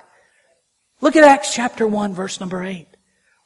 Look 1.01 1.17
at 1.17 1.25
Acts 1.25 1.55
chapter 1.55 1.87
1 1.87 2.15
verse 2.15 2.41
number 2.41 2.63
8. 2.63 2.87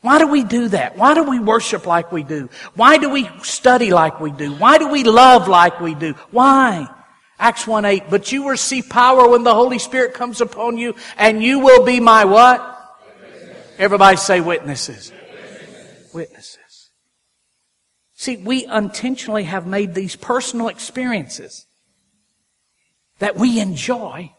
Why 0.01 0.19
do 0.19 0.27
we 0.27 0.45
do 0.45 0.69
that? 0.69 0.99
Why 0.99 1.15
do 1.15 1.23
we 1.23 1.39
worship 1.39 1.87
like 1.87 2.13
we 2.13 2.23
do? 2.23 2.51
Why 2.75 2.99
do 2.99 3.09
we 3.09 3.27
study 3.43 3.91
like 3.91 4.21
we 4.21 4.33
do? 4.33 4.53
Why 4.53 4.77
do 4.77 4.89
we 4.89 5.03
love 5.03 5.49
like 5.49 5.81
we 5.81 5.95
do? 5.95 6.13
Why? 6.31 6.87
Acts 7.39 7.67
1 7.67 7.85
8. 7.85 8.11
But 8.11 8.31
you 8.31 8.43
will 8.43 8.51
receive 8.51 8.91
power 8.91 9.29
when 9.29 9.45
the 9.45 9.55
Holy 9.55 9.79
Spirit 9.79 10.15
comes 10.15 10.41
upon 10.41 10.77
you, 10.77 10.95
and 11.17 11.43
you 11.43 11.61
will 11.61 11.85
be 11.85 12.01
my 12.01 12.27
what? 12.27 12.71
Everybody 13.79 14.17
say 14.19 14.41
witnesses. 14.41 15.11
Witnesses. 16.13 16.59
See, 18.25 18.39
we 18.39 18.65
intentionally 18.65 19.45
have 19.45 19.67
made 19.67 19.93
these 19.93 20.17
personal 20.17 20.69
experiences 20.69 21.67
that 23.19 23.37
we 23.37 23.61
enjoy. 23.61 24.33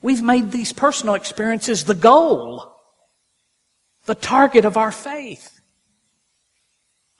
We've 0.00 0.22
made 0.22 0.52
these 0.52 0.72
personal 0.72 1.14
experiences 1.14 1.84
the 1.84 1.94
goal, 1.94 2.74
the 4.06 4.14
target 4.14 4.64
of 4.64 4.78
our 4.78 4.90
faith. 4.90 5.60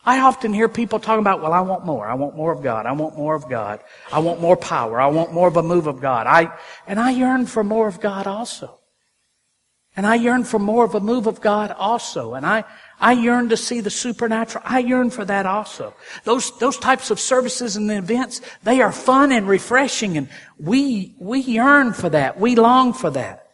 I 0.06 0.20
often 0.20 0.54
hear 0.54 0.70
people 0.70 1.00
talking 1.00 1.20
about, 1.20 1.42
well, 1.42 1.52
I 1.52 1.60
want 1.60 1.84
more. 1.84 2.06
I 2.06 2.14
want 2.14 2.34
more 2.34 2.50
of 2.50 2.62
God. 2.62 2.86
I 2.86 2.92
want 2.92 3.18
more 3.18 3.34
of 3.34 3.50
God. 3.50 3.80
I 4.10 4.20
want 4.20 4.40
more 4.40 4.56
power. 4.56 4.98
I 4.98 5.08
want 5.08 5.34
more 5.34 5.48
of 5.48 5.58
a 5.58 5.62
move 5.62 5.86
of 5.86 6.00
God. 6.00 6.26
I, 6.26 6.50
and 6.86 6.98
I 6.98 7.10
yearn 7.10 7.44
for 7.44 7.62
more 7.62 7.88
of 7.88 8.00
God 8.00 8.26
also. 8.26 8.80
And 9.96 10.06
I 10.06 10.14
yearn 10.14 10.44
for 10.44 10.58
more 10.58 10.86
of 10.86 10.94
a 10.94 11.00
move 11.00 11.26
of 11.26 11.42
God 11.42 11.70
also. 11.70 12.32
And 12.32 12.46
I, 12.46 12.64
I 13.00 13.12
yearn 13.12 13.48
to 13.48 13.56
see 13.56 13.80
the 13.80 13.90
supernatural. 13.90 14.64
I 14.66 14.78
yearn 14.78 15.10
for 15.10 15.24
that 15.24 15.46
also. 15.46 15.94
Those, 16.24 16.56
those 16.58 16.78
types 16.78 17.10
of 17.10 17.20
services 17.20 17.76
and 17.76 17.90
events, 17.90 18.40
they 18.62 18.80
are 18.80 18.92
fun 18.92 19.32
and 19.32 19.48
refreshing 19.48 20.16
and 20.16 20.28
we, 20.58 21.14
we 21.18 21.40
yearn 21.40 21.92
for 21.92 22.08
that. 22.10 22.38
We 22.38 22.54
long 22.54 22.92
for 22.92 23.10
that. 23.10 23.50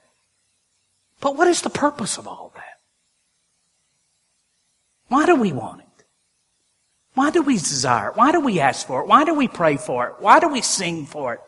But 1.21 1.37
what 1.37 1.49
is 1.49 1.63
the 1.63 1.71
purpose 1.71 2.19
of 2.19 2.27
all 2.27 2.53
that? 2.55 2.65
Why 5.09 5.27
do 5.27 5.35
we 5.35 5.53
want 5.53 5.81
it? 5.81 6.05
Why 7.15 7.31
do 7.31 7.43
we 7.43 7.55
desire 7.55 8.11
it? 8.11 8.17
Why 8.17 8.33
do 8.33 8.41
we 8.41 8.61
ask 8.61 8.87
for 8.87 9.03
it? 9.03 9.09
Why 9.09 9.25
do 9.25 9.35
we 9.35 9.49
pray 9.49 9.77
for 9.77 10.07
it? 10.09 10.15
Why 10.21 10.39
do 10.39 10.49
we 10.49 10.61
sing 10.63 11.07
for 11.07 11.35
it? 11.35 11.41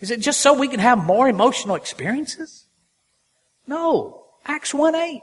Is 0.00 0.10
it 0.10 0.20
just 0.20 0.40
so 0.40 0.52
we 0.52 0.68
can 0.68 0.80
have 0.80 0.98
more 0.98 1.28
emotional 1.28 1.76
experiences? 1.76 2.66
No. 3.66 4.24
Acts 4.44 4.74
1 4.74 4.94
8. 4.94 5.22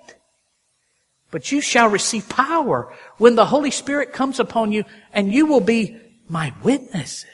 But 1.30 1.52
you 1.52 1.62
shall 1.62 1.90
receive 1.90 2.30
power 2.30 2.94
when 3.18 3.36
the 3.36 3.46
Holy 3.46 3.72
Spirit 3.72 4.14
comes 4.14 4.40
upon 4.40 4.72
you, 4.72 4.86
and 5.12 5.34
you 5.34 5.46
will 5.46 5.62
be 5.62 5.98
my 6.30 6.54
witnesses. 6.64 7.26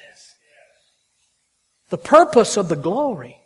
The 1.89 1.97
purpose 1.97 2.57
of 2.57 2.69
the 2.69 2.75
glory, 2.75 3.37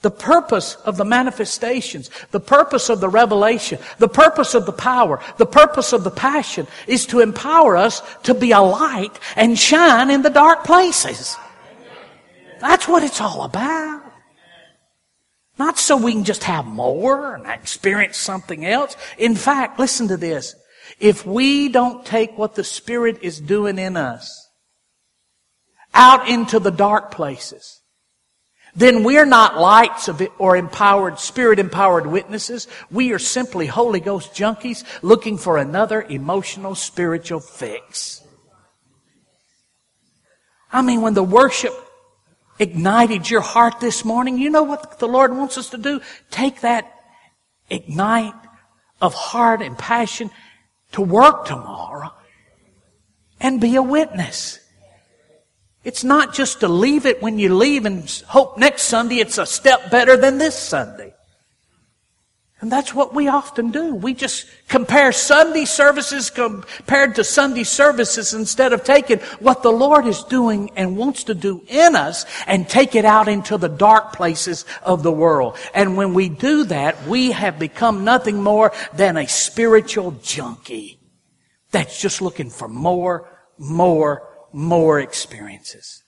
the 0.00 0.10
purpose 0.10 0.76
of 0.76 0.96
the 0.96 1.04
manifestations, 1.04 2.08
the 2.30 2.40
purpose 2.40 2.88
of 2.88 3.00
the 3.00 3.08
revelation, 3.08 3.78
the 3.98 4.08
purpose 4.08 4.54
of 4.54 4.64
the 4.64 4.72
power, 4.72 5.20
the 5.36 5.44
purpose 5.44 5.92
of 5.92 6.04
the 6.04 6.10
passion 6.10 6.66
is 6.86 7.04
to 7.06 7.20
empower 7.20 7.76
us 7.76 8.00
to 8.22 8.32
be 8.32 8.52
a 8.52 8.60
light 8.60 9.18
and 9.36 9.58
shine 9.58 10.10
in 10.10 10.22
the 10.22 10.30
dark 10.30 10.64
places. 10.64 11.36
That's 12.60 12.88
what 12.88 13.02
it's 13.02 13.20
all 13.20 13.42
about. 13.42 14.09
Not 15.60 15.78
so 15.78 15.98
we 15.98 16.12
can 16.12 16.24
just 16.24 16.44
have 16.44 16.64
more 16.64 17.34
and 17.34 17.46
experience 17.46 18.16
something 18.16 18.64
else. 18.64 18.96
In 19.18 19.34
fact, 19.34 19.78
listen 19.78 20.08
to 20.08 20.16
this. 20.16 20.54
If 20.98 21.26
we 21.26 21.68
don't 21.68 22.02
take 22.02 22.38
what 22.38 22.54
the 22.54 22.64
Spirit 22.64 23.18
is 23.20 23.38
doing 23.38 23.78
in 23.78 23.94
us 23.94 24.48
out 25.92 26.30
into 26.30 26.60
the 26.60 26.70
dark 26.70 27.10
places, 27.10 27.82
then 28.74 29.04
we're 29.04 29.26
not 29.26 29.58
lights 29.58 30.08
or 30.38 30.56
empowered, 30.56 31.18
spirit 31.18 31.58
empowered 31.58 32.06
witnesses. 32.06 32.66
We 32.90 33.12
are 33.12 33.18
simply 33.18 33.66
Holy 33.66 34.00
Ghost 34.00 34.32
junkies 34.32 34.82
looking 35.02 35.36
for 35.36 35.58
another 35.58 36.00
emotional 36.00 36.74
spiritual 36.74 37.40
fix. 37.40 38.22
I 40.72 40.80
mean, 40.80 41.02
when 41.02 41.12
the 41.12 41.22
worship 41.22 41.74
ignited 42.60 43.28
your 43.28 43.40
heart 43.40 43.80
this 43.80 44.04
morning, 44.04 44.38
you 44.38 44.50
know 44.50 44.62
what 44.62 44.98
the 44.98 45.08
Lord 45.08 45.34
wants 45.34 45.58
us 45.58 45.70
to 45.70 45.78
do? 45.78 46.00
Take 46.30 46.60
that 46.60 46.94
ignite 47.70 48.34
of 49.00 49.14
heart 49.14 49.62
and 49.62 49.76
passion 49.76 50.30
to 50.92 51.00
work 51.00 51.46
tomorrow 51.46 52.12
and 53.40 53.60
be 53.60 53.76
a 53.76 53.82
witness. 53.82 54.58
It's 55.82 56.04
not 56.04 56.34
just 56.34 56.60
to 56.60 56.68
leave 56.68 57.06
it 57.06 57.22
when 57.22 57.38
you 57.38 57.54
leave 57.54 57.86
and 57.86 58.08
hope 58.28 58.58
next 58.58 58.82
Sunday 58.82 59.16
it's 59.16 59.38
a 59.38 59.46
step 59.46 59.90
better 59.90 60.16
than 60.16 60.36
this 60.36 60.58
Sunday. 60.58 61.14
And 62.60 62.70
that's 62.70 62.94
what 62.94 63.14
we 63.14 63.26
often 63.26 63.70
do. 63.70 63.94
We 63.94 64.12
just 64.12 64.46
compare 64.68 65.12
Sunday 65.12 65.64
services 65.64 66.28
compared 66.28 67.14
to 67.14 67.24
Sunday 67.24 67.64
services 67.64 68.34
instead 68.34 68.74
of 68.74 68.84
taking 68.84 69.18
what 69.38 69.62
the 69.62 69.72
Lord 69.72 70.06
is 70.06 70.22
doing 70.24 70.70
and 70.76 70.96
wants 70.96 71.24
to 71.24 71.34
do 71.34 71.64
in 71.68 71.96
us 71.96 72.26
and 72.46 72.68
take 72.68 72.94
it 72.94 73.06
out 73.06 73.28
into 73.28 73.56
the 73.56 73.68
dark 73.68 74.12
places 74.12 74.66
of 74.82 75.02
the 75.02 75.12
world. 75.12 75.56
And 75.72 75.96
when 75.96 76.12
we 76.12 76.28
do 76.28 76.64
that, 76.64 77.06
we 77.06 77.30
have 77.30 77.58
become 77.58 78.04
nothing 78.04 78.42
more 78.42 78.72
than 78.92 79.16
a 79.16 79.26
spiritual 79.26 80.10
junkie 80.22 81.00
that's 81.70 81.98
just 81.98 82.20
looking 82.20 82.50
for 82.50 82.68
more, 82.68 83.26
more, 83.56 84.28
more 84.52 85.00
experiences. 85.00 86.02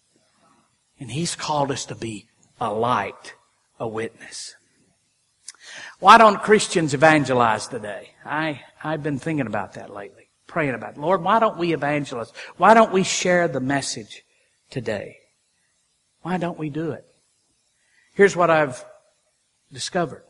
And 1.01 1.11
He's 1.11 1.35
called 1.35 1.71
us 1.71 1.87
to 1.87 1.95
be 1.95 2.29
a 2.61 2.71
light, 2.71 3.35
a 3.81 3.89
witness. 3.89 4.55
Why 6.03 6.19
don't 6.19 6.43
Christians 6.43 6.95
evangelize 6.95 7.69
today? 7.69 8.11
I, 8.27 8.61
I've 8.83 9.05
been 9.05 9.21
thinking 9.21 9.47
about 9.47 9.75
that 9.75 9.89
lately, 9.89 10.31
praying 10.49 10.75
about 10.75 10.95
it. 10.95 11.01
Lord, 11.01 11.23
why 11.23 11.39
don't 11.39 11.57
we 11.57 11.73
evangelize? 11.73 12.33
Why 12.57 12.75
don't 12.75 12.91
we 12.91 13.05
share 13.05 13.47
the 13.47 13.61
message 13.61 14.25
today? 14.69 15.19
Why 16.23 16.39
don't 16.39 16.59
we 16.59 16.71
do 16.71 16.91
it? 16.91 17.05
Here's 18.15 18.35
what 18.35 18.51
I've 18.51 18.85
discovered. 19.73 20.25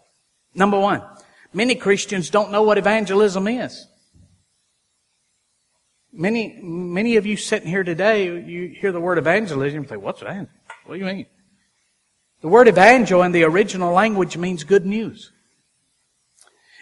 Number 0.54 0.78
one, 0.78 1.04
many 1.54 1.74
Christians 1.74 2.28
don't 2.28 2.52
know 2.52 2.64
what 2.64 2.76
evangelism 2.76 3.48
is. 3.48 3.86
Many, 6.12 6.58
many 6.62 7.16
of 7.16 7.24
you 7.24 7.38
sitting 7.38 7.68
here 7.70 7.82
today, 7.82 8.26
you 8.26 8.76
hear 8.78 8.92
the 8.92 9.00
word 9.00 9.16
evangelism 9.16 9.78
and 9.78 9.88
say, 9.88 9.96
what's 9.96 10.20
that? 10.20 10.48
What 10.84 10.96
do 10.96 11.00
you 11.00 11.06
mean? 11.06 11.24
The 12.42 12.48
word 12.48 12.68
evangel 12.68 13.22
in 13.22 13.32
the 13.32 13.44
original 13.44 13.94
language 13.94 14.36
means 14.36 14.64
good 14.64 14.84
news. 14.84 15.32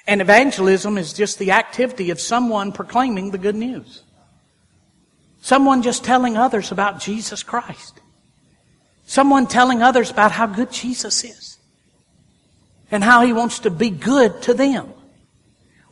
And 0.06 0.20
evangelism 0.20 0.98
is 0.98 1.12
just 1.12 1.38
the 1.38 1.52
activity 1.52 2.10
of 2.10 2.20
someone 2.20 2.72
proclaiming 2.72 3.30
the 3.30 3.38
good 3.38 3.54
news. 3.54 4.02
Someone 5.40 5.82
just 5.82 6.04
telling 6.04 6.36
others 6.36 6.72
about 6.72 7.00
Jesus 7.00 7.42
Christ. 7.42 8.00
Someone 9.04 9.46
telling 9.46 9.82
others 9.82 10.10
about 10.10 10.32
how 10.32 10.46
good 10.46 10.70
Jesus 10.70 11.24
is. 11.24 11.58
And 12.90 13.04
how 13.04 13.24
he 13.24 13.32
wants 13.32 13.60
to 13.60 13.70
be 13.70 13.90
good 13.90 14.42
to 14.42 14.54
them. 14.54 14.92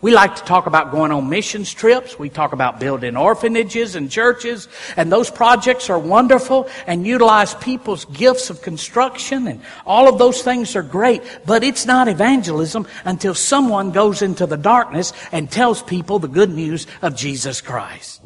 We 0.00 0.12
like 0.12 0.36
to 0.36 0.44
talk 0.44 0.66
about 0.66 0.92
going 0.92 1.10
on 1.10 1.28
missions 1.28 1.74
trips. 1.74 2.16
We 2.16 2.28
talk 2.28 2.52
about 2.52 2.78
building 2.78 3.16
orphanages 3.16 3.96
and 3.96 4.08
churches. 4.08 4.68
And 4.96 5.10
those 5.10 5.28
projects 5.28 5.90
are 5.90 5.98
wonderful 5.98 6.68
and 6.86 7.04
utilize 7.04 7.54
people's 7.54 8.04
gifts 8.04 8.48
of 8.48 8.62
construction. 8.62 9.48
And 9.48 9.60
all 9.84 10.08
of 10.08 10.18
those 10.18 10.42
things 10.42 10.76
are 10.76 10.84
great. 10.84 11.22
But 11.44 11.64
it's 11.64 11.84
not 11.84 12.06
evangelism 12.06 12.86
until 13.04 13.34
someone 13.34 13.90
goes 13.90 14.22
into 14.22 14.46
the 14.46 14.56
darkness 14.56 15.12
and 15.32 15.50
tells 15.50 15.82
people 15.82 16.20
the 16.20 16.28
good 16.28 16.50
news 16.50 16.86
of 17.02 17.16
Jesus 17.16 17.60
Christ. 17.60 18.20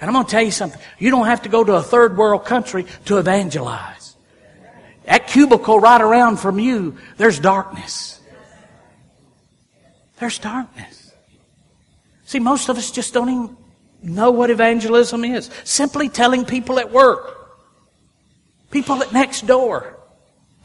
And 0.00 0.08
I'm 0.08 0.14
going 0.14 0.24
to 0.24 0.30
tell 0.30 0.42
you 0.42 0.50
something. 0.50 0.80
You 0.98 1.10
don't 1.10 1.26
have 1.26 1.42
to 1.42 1.50
go 1.50 1.62
to 1.62 1.74
a 1.74 1.82
third 1.82 2.16
world 2.16 2.46
country 2.46 2.86
to 3.04 3.18
evangelize. 3.18 4.16
That 5.04 5.26
cubicle 5.26 5.78
right 5.78 6.00
around 6.00 6.38
from 6.38 6.58
you, 6.58 6.96
there's 7.18 7.38
darkness. 7.38 8.18
There's 10.20 10.38
darkness. 10.38 10.97
See, 12.28 12.40
most 12.40 12.68
of 12.68 12.76
us 12.76 12.90
just 12.90 13.14
don't 13.14 13.30
even 13.30 13.56
know 14.02 14.30
what 14.30 14.50
evangelism 14.50 15.24
is. 15.24 15.48
Simply 15.64 16.10
telling 16.10 16.44
people 16.44 16.78
at 16.78 16.92
work, 16.92 17.56
people 18.70 19.02
at 19.02 19.14
next 19.14 19.46
door, 19.46 19.97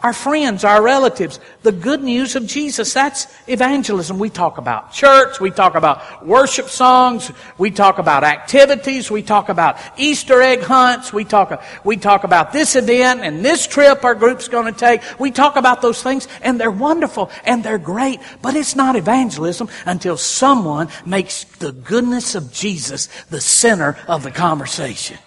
our 0.04 0.12
friends, 0.12 0.66
our 0.66 0.82
relatives, 0.82 1.40
the 1.62 1.72
good 1.72 2.04
news 2.04 2.36
of 2.36 2.46
Jesus. 2.46 2.94
That's 2.94 3.26
evangelism. 3.48 4.20
We 4.20 4.30
talk 4.30 4.58
about 4.58 4.92
church, 4.92 5.40
we 5.40 5.50
talk 5.50 5.76
about 5.76 6.26
worship 6.28 6.68
songs, 6.68 7.32
we 7.58 7.72
talk 7.72 8.00
about 8.00 8.26
activities, 8.26 9.10
we 9.10 9.24
talk 9.24 9.48
about 9.48 9.78
Easter 9.98 10.42
egg 10.42 10.62
hunts, 10.62 11.14
we 11.14 11.24
talk, 11.24 11.64
we 11.86 11.96
talk 11.96 12.26
about 12.26 12.52
this 12.52 12.76
event 12.76 13.22
and 13.22 13.44
this 13.46 13.66
trip 13.66 14.04
our 14.04 14.14
group's 14.14 14.50
going 14.50 14.72
to 14.72 14.78
take. 14.78 15.02
We 15.20 15.32
talk 15.32 15.56
about 15.56 15.82
those 15.82 16.04
things 16.04 16.28
and 16.42 16.60
they're 16.60 16.70
wonderful 16.70 17.32
and 17.46 17.64
they're 17.64 17.78
great, 17.78 18.20
but 18.42 18.56
it's 18.56 18.76
not 18.76 18.98
evangelism 18.98 19.70
until 19.86 20.18
someone 20.18 20.90
makes 21.06 21.46
the 21.46 21.72
goodness 21.72 22.36
of 22.36 22.52
Jesus 22.52 23.08
the 23.30 23.40
center 23.40 23.98
of 24.08 24.24
the 24.24 24.32
conversation. 24.32 25.18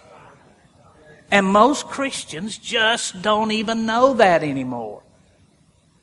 And 1.31 1.47
most 1.47 1.87
Christians 1.87 2.57
just 2.59 3.21
don't 3.23 3.51
even 3.51 3.87
know 3.87 4.15
that 4.15 4.43
anymore. 4.43 5.03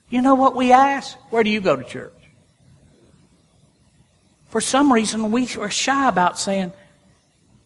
You 0.10 0.22
know 0.22 0.36
what 0.36 0.56
we 0.56 0.72
ask? 0.72 1.18
Where 1.30 1.44
do 1.44 1.50
you 1.50 1.62
go 1.62 1.76
to 1.76 1.84
church? 1.84 2.14
For 4.50 4.62
some 4.62 4.94
reason, 4.94 5.32
we 5.32 5.48
are 5.58 5.72
shy 5.72 6.08
about 6.08 6.38
saying, 6.38 6.72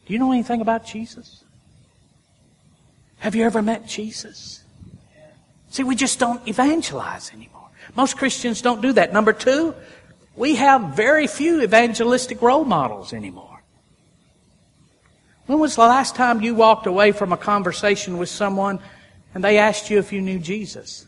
Do 0.05 0.13
you 0.13 0.19
know 0.19 0.31
anything 0.31 0.61
about 0.61 0.85
Jesus? 0.85 1.43
Have 3.19 3.35
you 3.35 3.43
ever 3.43 3.61
met 3.61 3.87
Jesus? 3.87 4.63
See, 5.69 5.83
we 5.83 5.95
just 5.95 6.19
don't 6.19 6.47
evangelize 6.47 7.31
anymore. 7.33 7.69
Most 7.95 8.17
Christians 8.17 8.61
don't 8.61 8.81
do 8.81 8.93
that. 8.93 9.11
Number 9.11 9.33
two, 9.33 9.73
we 10.35 10.55
have 10.55 10.95
very 10.95 11.27
few 11.27 11.61
evangelistic 11.61 12.41
role 12.41 12.63
models 12.63 13.11
anymore. 13.11 13.46
When 15.47 15.59
was 15.59 15.75
the 15.75 15.81
last 15.81 16.15
time 16.15 16.41
you 16.41 16.55
walked 16.55 16.87
away 16.87 17.13
from 17.13 17.31
a 17.31 17.37
conversation 17.37 18.17
with 18.17 18.29
someone 18.29 18.79
and 19.33 19.43
they 19.43 19.57
asked 19.57 19.89
you 19.89 19.97
if 19.97 20.11
you 20.11 20.21
knew 20.21 20.39
Jesus? 20.39 21.07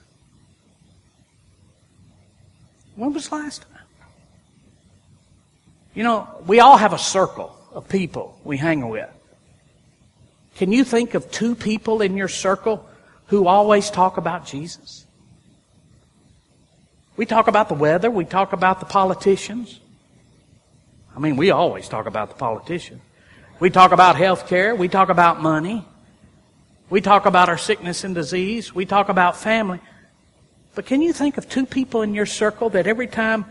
When 2.96 3.14
was 3.14 3.28
the 3.30 3.36
last 3.36 3.62
time? 3.62 3.86
You 5.94 6.04
know, 6.04 6.28
we 6.48 6.62
all 6.62 6.78
have 6.78 6.94
a 6.94 6.98
circle 6.98 7.56
of 7.74 7.90
people 7.90 8.40
we 8.46 8.56
hang 8.58 8.88
with. 8.88 9.10
Can 10.56 10.72
you 10.72 10.86
think 10.86 11.14
of 11.14 11.32
two 11.32 11.56
people 11.56 12.02
in 12.02 12.16
your 12.16 12.28
circle 12.30 12.88
who 13.28 13.48
always 13.48 13.90
talk 13.90 14.18
about 14.18 14.46
Jesus? 14.46 15.06
We 17.18 17.26
talk 17.26 17.50
about 17.50 17.68
the 17.68 17.76
weather, 17.76 18.10
we 18.10 18.24
talk 18.24 18.54
about 18.54 18.80
the 18.80 18.86
politicians. 18.86 19.82
I 21.14 21.20
mean, 21.20 21.36
we 21.36 21.52
always 21.52 21.90
talk 21.90 22.06
about 22.06 22.30
the 22.30 22.36
politicians. 22.36 23.02
We 23.60 23.70
talk 23.70 23.92
about 23.92 24.16
health 24.16 24.48
care. 24.48 24.74
We 24.74 24.88
talk 24.88 25.10
about 25.10 25.42
money. 25.42 25.86
We 26.90 27.02
talk 27.02 27.26
about 27.26 27.50
our 27.50 27.58
sickness 27.58 28.06
and 28.06 28.16
disease. 28.16 28.74
We 28.74 28.86
talk 28.86 29.10
about 29.10 29.36
family. 29.36 29.82
But 30.76 30.86
can 30.86 31.02
you 31.02 31.12
think 31.12 31.38
of 31.38 31.50
two 31.50 31.66
people 31.66 32.02
in 32.02 32.14
your 32.14 32.26
circle 32.26 32.70
that 32.70 32.88
every 32.88 33.08
time 33.08 33.46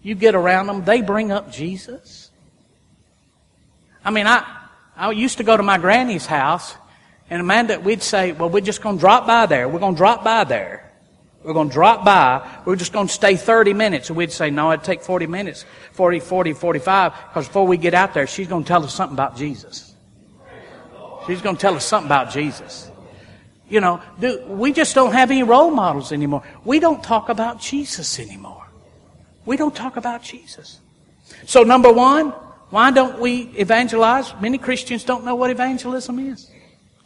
you 0.00 0.14
get 0.14 0.34
around 0.34 0.68
them, 0.68 0.84
they 0.84 1.02
bring 1.02 1.32
up 1.32 1.52
Jesus? 1.52 2.30
I 4.02 4.10
mean, 4.10 4.26
I, 4.26 4.44
I 4.96 5.10
used 5.10 5.36
to 5.38 5.44
go 5.44 5.54
to 5.56 5.62
my 5.62 5.76
granny's 5.76 6.24
house, 6.24 6.74
and 7.28 7.40
Amanda, 7.40 7.78
we'd 7.78 8.02
say, 8.02 8.32
well, 8.32 8.48
we're 8.48 8.60
just 8.60 8.80
going 8.80 8.96
to 8.96 9.00
drop 9.00 9.26
by 9.26 9.44
there. 9.46 9.68
We're 9.68 9.80
going 9.80 9.94
to 9.94 9.98
drop 9.98 10.24
by 10.24 10.44
there. 10.44 10.85
We're 11.46 11.52
going 11.52 11.68
to 11.68 11.72
drop 11.72 12.04
by. 12.04 12.44
We're 12.64 12.74
just 12.74 12.92
going 12.92 13.06
to 13.06 13.12
stay 13.12 13.36
30 13.36 13.72
minutes. 13.72 14.08
And 14.08 14.16
we'd 14.16 14.32
say, 14.32 14.50
no, 14.50 14.72
it'd 14.72 14.84
take 14.84 15.00
40 15.00 15.28
minutes, 15.28 15.64
40, 15.92 16.18
40, 16.18 16.54
45, 16.54 17.12
because 17.12 17.46
before 17.46 17.68
we 17.68 17.76
get 17.76 17.94
out 17.94 18.14
there, 18.14 18.26
she's 18.26 18.48
going 18.48 18.64
to 18.64 18.68
tell 18.68 18.82
us 18.82 18.92
something 18.92 19.14
about 19.14 19.36
Jesus. 19.36 19.94
She's 21.24 21.40
going 21.40 21.54
to 21.54 21.62
tell 21.62 21.76
us 21.76 21.84
something 21.84 22.08
about 22.08 22.32
Jesus. 22.32 22.90
You 23.68 23.80
know, 23.80 24.02
do, 24.18 24.44
we 24.48 24.72
just 24.72 24.96
don't 24.96 25.12
have 25.12 25.30
any 25.30 25.44
role 25.44 25.70
models 25.70 26.10
anymore. 26.10 26.42
We 26.64 26.80
don't 26.80 27.00
talk 27.00 27.28
about 27.28 27.60
Jesus 27.60 28.18
anymore. 28.18 28.66
We 29.44 29.56
don't 29.56 29.74
talk 29.74 29.96
about 29.96 30.24
Jesus. 30.24 30.80
So 31.44 31.62
number 31.62 31.92
one, 31.92 32.30
why 32.70 32.90
don't 32.90 33.20
we 33.20 33.42
evangelize? 33.56 34.34
Many 34.40 34.58
Christians 34.58 35.04
don't 35.04 35.24
know 35.24 35.36
what 35.36 35.50
evangelism 35.50 36.18
is. 36.18 36.50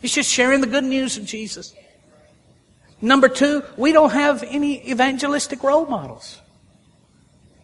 It's 0.00 0.14
just 0.14 0.31
sharing 0.31 0.62
the 0.62 0.66
good 0.66 0.85
news 0.85 1.18
of 1.18 1.26
Jesus. 1.26 1.74
Number 3.03 3.29
two, 3.29 3.63
we 3.77 3.93
don't 3.93 4.11
have 4.11 4.43
any 4.43 4.91
evangelistic 4.91 5.63
role 5.63 5.87
models. 5.87 6.41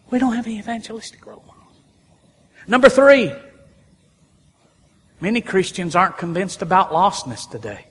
We 0.09 0.19
don't 0.19 0.33
have 0.33 0.47
any 0.47 0.59
evangelistic 0.59 1.25
role 1.25 1.43
models. 1.45 1.75
Number 2.67 2.89
three, 2.89 3.31
many 5.21 5.41
Christians 5.41 5.95
aren't 5.95 6.17
convinced 6.17 6.61
about 6.61 6.91
lostness 6.91 7.49
today. 7.49 7.85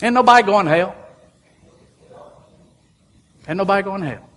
Ain't 0.00 0.14
nobody 0.14 0.46
going 0.46 0.66
to 0.66 0.72
hell. 0.72 0.96
Ain't 3.48 3.56
nobody 3.56 3.82
going 3.82 4.02
to 4.02 4.08
hell. 4.08 4.28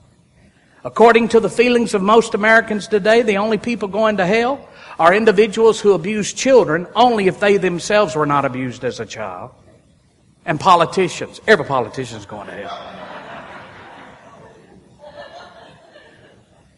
According 0.83 1.27
to 1.29 1.39
the 1.39 1.49
feelings 1.49 1.93
of 1.93 2.01
most 2.01 2.33
Americans 2.33 2.87
today, 2.87 3.21
the 3.21 3.37
only 3.37 3.59
people 3.59 3.87
going 3.87 4.17
to 4.17 4.25
hell 4.25 4.67
are 4.97 5.13
individuals 5.13 5.79
who 5.79 5.93
abuse 5.93 6.33
children 6.33 6.87
only 6.95 7.27
if 7.27 7.39
they 7.39 7.57
themselves 7.57 8.15
were 8.15 8.25
not 8.25 8.45
abused 8.45 8.83
as 8.83 8.99
a 8.99 9.05
child. 9.05 9.51
And 10.45 10.59
politicians. 10.59 11.39
Every 11.47 11.65
politician 11.65 12.17
is 12.17 12.25
going 12.25 12.47
to 12.47 12.53
hell. 12.53 13.01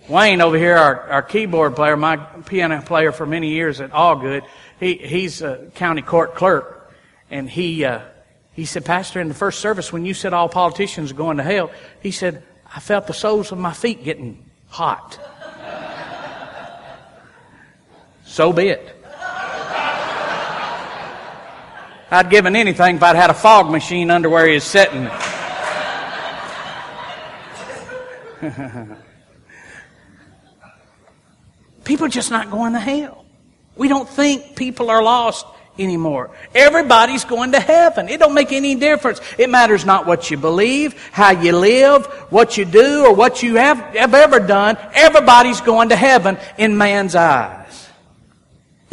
Wayne 0.10 0.42
over 0.42 0.58
here, 0.58 0.76
our, 0.76 1.10
our 1.10 1.22
keyboard 1.22 1.76
player, 1.76 1.96
my 1.96 2.18
piano 2.18 2.82
player 2.82 3.14
for 3.14 3.26
many 3.26 3.50
years 3.50 3.80
at 3.80 3.92
Allgood, 3.92 4.46
he, 4.80 4.96
he's 4.96 5.42
a 5.42 5.72
county 5.76 6.02
court 6.02 6.36
clerk. 6.36 6.94
And 7.32 7.50
he, 7.50 7.86
uh, 7.86 8.02
he 8.52 8.66
said, 8.66 8.84
Pastor, 8.84 9.22
in 9.22 9.30
the 9.30 9.34
first 9.34 9.60
service, 9.60 9.94
when 9.94 10.06
you 10.06 10.14
said 10.14 10.34
all 10.34 10.50
politicians 10.50 11.12
are 11.12 11.16
going 11.16 11.38
to 11.38 11.44
hell, 11.44 11.72
he 12.02 12.12
said, 12.12 12.44
I 12.76 12.82
felt 12.82 13.08
the 13.08 13.14
soles 13.14 13.52
of 13.54 13.58
my 13.58 13.72
feet 13.72 14.04
getting 14.04 14.44
hot. 14.68 15.18
so 18.26 18.52
be 18.52 18.68
it. 18.68 19.03
I'd 22.14 22.30
given 22.30 22.56
anything 22.56 22.98
if 22.98 23.04
I'd 23.04 23.16
had 23.16 23.32
a 23.32 23.34
fog 23.34 23.72
machine 23.72 24.12
under 24.12 24.30
where 24.30 24.46
he 24.48 24.54
was 24.54 24.64
sitting. 24.64 25.10
people 31.84 32.06
are 32.06 32.10
just 32.10 32.30
not 32.30 32.52
going 32.52 32.74
to 32.74 32.80
hell. 32.80 33.26
We 33.76 33.88
don't 33.88 34.08
think 34.08 34.56
people 34.56 34.92
are 34.92 35.02
lost 35.02 35.48
anymore. 35.80 36.30
Everybody's 36.54 37.26
going 37.26 37.54
to 37.54 37.60
heaven. 37.60 38.08
It 38.08 38.20
don't 38.20 38.36
make 38.36 38.52
any 38.52 38.76
difference. 38.76 39.20
It 39.40 39.50
matters 39.50 39.84
not 39.84 40.06
what 40.06 40.30
you 40.30 40.38
believe, 40.38 40.94
how 41.12 41.32
you 41.32 41.58
live, 41.58 42.06
what 42.30 42.58
you 42.58 42.66
do, 42.66 43.06
or 43.06 43.16
what 43.16 43.42
you 43.42 43.56
have, 43.56 43.80
have 43.96 44.14
ever 44.14 44.40
done. 44.40 44.78
Everybody's 44.94 45.62
going 45.62 45.90
to 45.90 45.96
heaven 45.96 46.38
in 46.60 46.78
man's 46.78 47.16
eyes. 47.16 47.63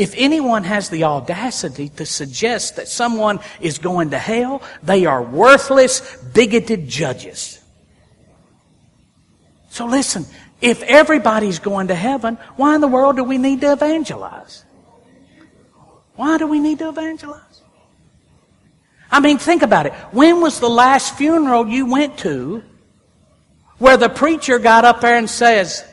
If 0.00 0.14
anyone 0.16 0.64
has 0.64 0.88
the 0.88 1.04
audacity 1.04 1.90
to 1.90 2.06
suggest 2.06 2.76
that 2.76 2.88
someone 2.88 3.38
is 3.60 3.76
going 3.76 4.12
to 4.12 4.18
hell, 4.18 4.62
they 4.82 5.04
are 5.04 5.22
worthless, 5.22 6.16
bigoted 6.32 6.88
judges. 6.88 7.62
So 9.68 9.84
listen, 9.84 10.24
if 10.62 10.82
everybody's 10.84 11.58
going 11.58 11.88
to 11.88 11.94
heaven, 11.94 12.38
why 12.56 12.76
in 12.76 12.80
the 12.80 12.88
world 12.88 13.16
do 13.16 13.24
we 13.24 13.36
need 13.36 13.60
to 13.60 13.72
evangelize? 13.72 14.64
Why 16.14 16.38
do 16.38 16.46
we 16.46 16.60
need 16.60 16.78
to 16.78 16.88
evangelize? 16.88 17.60
I 19.10 19.20
mean, 19.20 19.36
think 19.36 19.60
about 19.60 19.84
it. 19.84 19.92
When 20.12 20.40
was 20.40 20.60
the 20.60 20.70
last 20.70 21.14
funeral 21.18 21.68
you 21.68 21.84
went 21.84 22.16
to 22.20 22.62
where 23.76 23.98
the 23.98 24.08
preacher 24.08 24.58
got 24.58 24.86
up 24.86 25.02
there 25.02 25.18
and 25.18 25.28
says, 25.28 25.84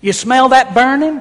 You 0.00 0.14
smell 0.14 0.48
that 0.48 0.72
burning? 0.72 1.20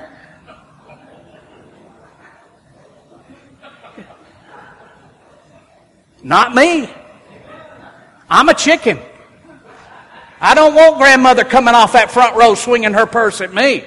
Not 6.23 6.55
me. 6.55 6.89
I'm 8.29 8.49
a 8.49 8.53
chicken. 8.53 8.99
I 10.39 10.55
don't 10.55 10.73
want 10.73 10.97
grandmother 10.97 11.43
coming 11.43 11.75
off 11.75 11.93
that 11.93 12.11
front 12.11 12.35
row 12.35 12.55
swinging 12.55 12.93
her 12.93 13.05
purse 13.05 13.41
at 13.41 13.53
me. 13.53 13.83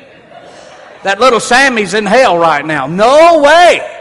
That 1.02 1.20
little 1.20 1.40
Sammy's 1.40 1.94
in 1.94 2.06
hell 2.06 2.38
right 2.38 2.64
now. 2.64 2.86
No 2.86 3.42
way. 3.42 3.92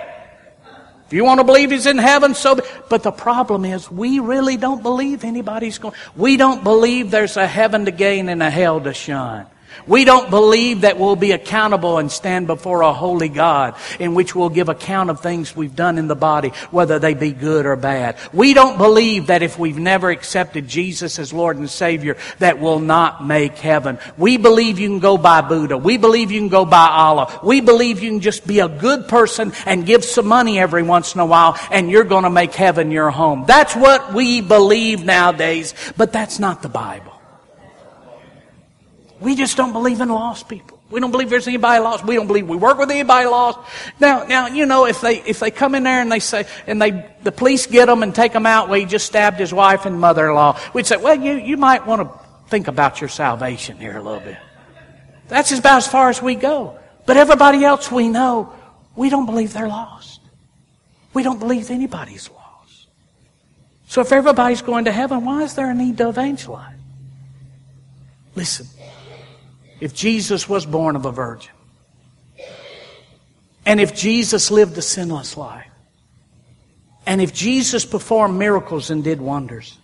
If 1.06 1.14
you 1.14 1.24
want 1.24 1.40
to 1.40 1.44
believe 1.44 1.72
he's 1.72 1.86
in 1.86 1.98
heaven, 1.98 2.34
so 2.34 2.56
be. 2.56 2.64
But 2.90 3.04
the 3.04 3.12
problem 3.12 3.64
is, 3.64 3.92
we 3.92 4.20
really 4.20 4.58
don't 4.58 4.82
believe 4.82 5.24
anybody's 5.24 5.78
going. 5.78 5.94
We 6.16 6.36
don't 6.36 6.64
believe 6.64 7.12
there's 7.12 7.38
a 7.38 7.46
heaven 7.46 7.86
to 7.86 7.92
gain 7.92 8.28
and 8.28 8.42
a 8.42 8.50
hell 8.50 8.82
to 8.82 8.94
shun. 8.94 9.46
We 9.88 10.06
don't 10.06 10.30
believe 10.30 10.82
that 10.82 10.98
we'll 10.98 11.16
be 11.16 11.32
accountable 11.32 11.98
and 11.98 12.12
stand 12.12 12.48
before 12.48 12.82
a 12.82 12.94
holy 12.94 13.30
God 13.30 13.76
in 14.00 14.16
which 14.16 14.36
we'll 14.36 14.50
give 14.50 14.70
account 14.70 15.10
of 15.10 15.22
things 15.22 15.56
we've 15.56 15.76
done 15.76 15.98
in 15.98 16.08
the 16.08 16.16
body, 16.16 16.50
whether 16.72 16.98
they 16.98 17.14
be 17.14 17.32
good 17.32 17.66
or 17.66 17.76
bad. 17.76 18.18
We 18.34 18.54
don't 18.54 18.78
believe 18.78 19.28
that 19.28 19.44
if 19.44 19.60
we've 19.60 19.78
never 19.78 20.10
accepted 20.10 20.68
Jesus 20.68 21.20
as 21.20 21.34
Lord 21.34 21.58
and 21.58 21.70
Savior, 21.70 22.18
that 22.40 22.60
we'll 22.60 22.80
not 22.80 23.26
make 23.26 23.58
heaven. 23.58 24.00
We 24.18 24.38
believe 24.38 24.80
you 24.80 24.88
can 24.88 25.00
go 25.00 25.18
by 25.18 25.42
Buddha. 25.42 25.78
We 25.78 25.98
believe 25.98 26.32
you 26.32 26.40
can 26.40 26.50
go 26.50 26.66
by 26.66 26.88
Allah. 26.88 27.40
We 27.44 27.62
believe 27.62 28.02
you 28.02 28.12
can 28.12 28.22
just 28.22 28.48
be 28.48 28.60
a 28.60 28.68
good 28.68 29.08
person 29.08 29.54
and 29.66 29.86
give 29.86 30.04
some 30.04 30.28
money 30.28 30.60
every 30.60 30.84
once 30.84 31.14
in 31.14 31.22
a 31.22 31.26
while 31.26 31.58
and 31.72 31.92
you're 31.92 32.04
going 32.04 32.24
to 32.24 32.30
make 32.30 32.54
heaven 32.54 32.92
your 32.92 33.12
home. 33.12 33.46
That's 33.48 33.76
what 33.76 34.14
we 34.14 34.42
believe 34.42 35.04
nowadays, 35.06 35.74
but 35.98 36.12
that's 36.12 36.40
not 36.40 36.62
the 36.62 36.70
Bible. 36.70 37.15
We 39.26 39.36
just 39.36 39.58
don't 39.58 39.74
believe 39.74 40.02
in 40.02 40.10
lost 40.10 40.48
people. 40.48 40.80
We 40.92 41.00
don't 41.00 41.10
believe 41.10 41.32
there's 41.32 41.48
anybody 41.48 41.82
lost. 41.82 42.06
We 42.06 42.14
don't 42.14 42.28
believe 42.28 42.48
we 42.48 42.58
work 42.58 42.78
with 42.78 42.92
anybody 42.92 43.26
lost. 43.26 43.58
Now, 44.00 44.24
now, 44.26 44.46
you 44.46 44.68
know, 44.68 44.86
if 44.86 45.02
they, 45.02 45.20
if 45.24 45.40
they 45.40 45.50
come 45.50 45.74
in 45.74 45.82
there 45.82 46.00
and 46.00 46.12
they 46.12 46.20
say, 46.20 46.46
and 46.68 46.80
they, 46.80 47.12
the 47.24 47.32
police 47.32 47.66
get 47.66 47.88
them 47.88 48.04
and 48.04 48.14
take 48.14 48.34
them 48.34 48.46
out, 48.46 48.70
well, 48.70 48.80
he 48.80 48.86
just 48.86 49.08
stabbed 49.08 49.40
his 49.40 49.52
wife 49.52 49.88
and 49.88 50.00
mother-in-law. 50.00 50.60
We'd 50.76 50.86
say, 50.86 50.98
well, 50.98 51.16
you, 51.16 51.34
you 51.34 51.58
might 51.58 51.88
want 51.88 52.04
to 52.04 52.20
think 52.50 52.68
about 52.68 53.02
your 53.02 53.10
salvation 53.10 53.78
here 53.78 53.98
a 53.98 54.02
little 54.04 54.20
bit. 54.20 54.38
That's 55.28 55.52
about 55.52 55.78
as 55.78 55.88
far 55.88 56.10
as 56.10 56.22
we 56.22 56.36
go. 56.36 56.78
But 57.08 57.18
everybody 57.18 57.66
else 57.66 57.92
we 57.92 58.10
know, 58.10 58.54
we 58.96 59.10
don't 59.10 59.26
believe 59.26 59.54
they're 59.54 59.68
lost. 59.68 60.22
We 61.16 61.24
don't 61.24 61.40
believe 61.40 61.72
anybody's 61.72 62.30
lost. 62.30 62.88
So 63.88 64.02
if 64.02 64.12
everybody's 64.12 64.62
going 64.62 64.86
to 64.86 64.92
heaven, 64.92 65.26
why 65.26 65.42
is 65.42 65.56
there 65.56 65.72
a 65.72 65.74
need 65.74 65.98
to 65.98 66.10
evangelize? 66.10 66.74
Listen, 68.36 68.68
if 69.80 69.94
Jesus 69.94 70.48
was 70.48 70.66
born 70.66 70.96
of 70.96 71.06
a 71.06 71.12
virgin, 71.12 71.52
and 73.66 73.80
if 73.82 73.96
Jesus 73.96 74.52
lived 74.52 74.78
a 74.78 74.82
sinless 74.82 75.38
life, 75.38 75.68
and 77.06 77.22
if 77.22 77.34
Jesus 77.34 77.86
performed 77.86 78.38
miracles 78.38 78.90
and 78.90 79.04
did 79.04 79.22
wonders, 79.22 79.78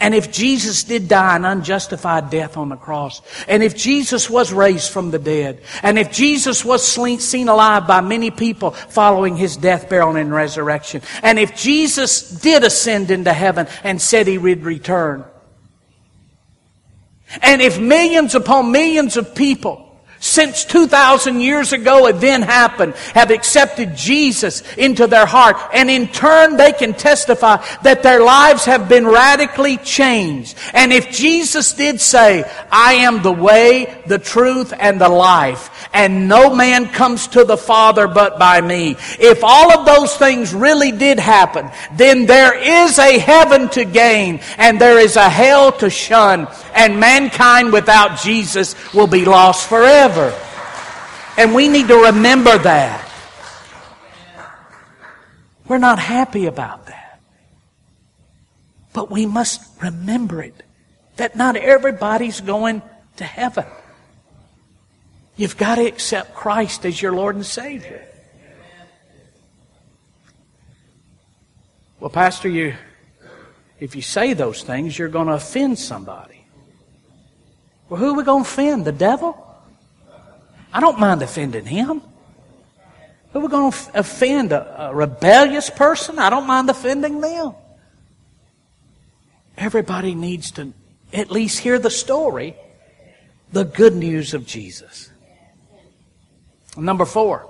and 0.00 0.14
if 0.14 0.30
Jesus 0.30 0.84
did 0.84 1.08
die 1.08 1.36
an 1.36 1.44
unjustified 1.44 2.28
death 2.28 2.56
on 2.56 2.68
the 2.68 2.76
cross, 2.76 3.22
and 3.48 3.62
if 3.62 3.76
Jesus 3.76 4.28
was 4.28 4.52
raised 4.52 4.90
from 4.90 5.10
the 5.10 5.18
dead, 5.18 5.62
and 5.82 5.98
if 5.98 6.12
Jesus 6.12 6.64
was 6.64 6.86
seen 6.86 7.48
alive 7.48 7.86
by 7.86 8.00
many 8.00 8.30
people 8.30 8.72
following 8.72 9.36
his 9.36 9.56
death, 9.56 9.88
burial, 9.88 10.16
and 10.16 10.32
resurrection, 10.32 11.00
and 11.22 11.38
if 11.38 11.56
Jesus 11.56 12.28
did 12.28 12.64
ascend 12.64 13.10
into 13.10 13.32
heaven 13.32 13.66
and 13.82 14.02
said 14.02 14.26
he 14.26 14.36
would 14.36 14.64
return, 14.64 15.24
and 17.42 17.62
if 17.62 17.78
millions 17.78 18.34
upon 18.34 18.72
millions 18.72 19.16
of 19.16 19.34
people 19.34 19.84
since 20.24 20.64
2,000 20.64 21.42
years 21.42 21.74
ago 21.74 22.06
event 22.06 22.44
happened 22.44 22.94
have 23.12 23.30
accepted 23.30 23.94
Jesus 23.94 24.62
into 24.76 25.06
their 25.06 25.26
heart. 25.26 25.56
And 25.74 25.90
in 25.90 26.08
turn, 26.08 26.56
they 26.56 26.72
can 26.72 26.94
testify 26.94 27.62
that 27.82 28.02
their 28.02 28.20
lives 28.20 28.64
have 28.64 28.88
been 28.88 29.06
radically 29.06 29.76
changed. 29.76 30.56
And 30.72 30.94
if 30.94 31.10
Jesus 31.10 31.74
did 31.74 32.00
say, 32.00 32.50
I 32.72 32.94
am 32.94 33.22
the 33.22 33.32
way, 33.32 34.02
the 34.06 34.18
truth, 34.18 34.72
and 34.78 34.98
the 34.98 35.10
life, 35.10 35.70
and 35.92 36.26
no 36.26 36.54
man 36.54 36.88
comes 36.88 37.28
to 37.28 37.44
the 37.44 37.58
Father 37.58 38.08
but 38.08 38.38
by 38.38 38.62
me. 38.62 38.96
If 39.20 39.44
all 39.44 39.78
of 39.78 39.84
those 39.84 40.16
things 40.16 40.54
really 40.54 40.90
did 40.90 41.18
happen, 41.18 41.70
then 41.96 42.24
there 42.24 42.54
is 42.58 42.98
a 42.98 43.18
heaven 43.18 43.68
to 43.70 43.84
gain, 43.84 44.40
and 44.56 44.80
there 44.80 44.98
is 44.98 45.16
a 45.16 45.28
hell 45.28 45.70
to 45.72 45.90
shun, 45.90 46.48
and 46.74 46.98
mankind 46.98 47.72
without 47.72 48.20
Jesus 48.20 48.74
will 48.92 49.06
be 49.06 49.24
lost 49.24 49.68
forever. 49.68 50.38
And 51.36 51.54
we 51.54 51.68
need 51.68 51.88
to 51.88 51.96
remember 52.06 52.56
that. 52.58 53.00
We're 55.66 55.78
not 55.78 55.98
happy 55.98 56.46
about 56.46 56.86
that. 56.86 57.20
But 58.92 59.10
we 59.10 59.26
must 59.26 59.62
remember 59.82 60.42
it 60.42 60.62
that 61.16 61.36
not 61.36 61.56
everybody's 61.56 62.40
going 62.40 62.82
to 63.16 63.24
heaven. 63.24 63.64
You've 65.36 65.56
got 65.56 65.76
to 65.76 65.86
accept 65.86 66.34
Christ 66.34 66.84
as 66.86 67.00
your 67.00 67.12
Lord 67.12 67.34
and 67.34 67.46
Savior. 67.46 68.06
Well, 71.98 72.10
Pastor, 72.10 72.48
you, 72.48 72.74
if 73.80 73.96
you 73.96 74.02
say 74.02 74.34
those 74.34 74.62
things, 74.62 74.98
you're 74.98 75.08
going 75.08 75.26
to 75.28 75.34
offend 75.34 75.78
somebody. 75.78 76.43
Well, 77.94 78.02
who 78.02 78.10
are 78.10 78.16
we 78.16 78.24
going 78.24 78.42
to 78.42 78.50
offend? 78.50 78.84
The 78.86 78.90
devil? 78.90 79.38
I 80.72 80.80
don't 80.80 80.98
mind 80.98 81.22
offending 81.22 81.64
him. 81.64 82.02
Who 83.32 83.38
are 83.38 83.42
we 83.42 83.46
going 83.46 83.70
to 83.70 83.78
offend? 83.94 84.50
A, 84.50 84.88
a 84.88 84.94
rebellious 84.96 85.70
person? 85.70 86.18
I 86.18 86.28
don't 86.28 86.44
mind 86.44 86.68
offending 86.68 87.20
them. 87.20 87.54
Everybody 89.56 90.16
needs 90.16 90.50
to 90.52 90.72
at 91.12 91.30
least 91.30 91.60
hear 91.60 91.78
the 91.78 91.88
story, 91.88 92.56
the 93.52 93.62
good 93.62 93.94
news 93.94 94.34
of 94.34 94.44
Jesus. 94.44 95.12
Number 96.76 97.04
four, 97.04 97.48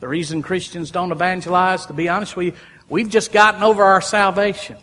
the 0.00 0.08
reason 0.08 0.40
Christians 0.40 0.90
don't 0.90 1.12
evangelize, 1.12 1.84
to 1.84 1.92
be 1.92 2.08
honest 2.08 2.34
with 2.34 2.46
you, 2.46 2.52
we've 2.88 3.10
just 3.10 3.30
gotten 3.30 3.62
over 3.62 3.84
our 3.84 4.00
salvation. 4.00 4.78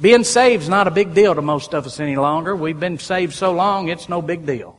Being 0.00 0.22
saved 0.22 0.62
is 0.62 0.68
not 0.68 0.86
a 0.86 0.92
big 0.92 1.12
deal 1.12 1.34
to 1.34 1.42
most 1.42 1.74
of 1.74 1.84
us 1.84 1.98
any 1.98 2.14
longer. 2.14 2.54
We've 2.54 2.78
been 2.78 2.98
saved 2.98 3.34
so 3.34 3.52
long, 3.52 3.88
it's 3.88 4.08
no 4.08 4.22
big 4.22 4.46
deal. 4.46 4.78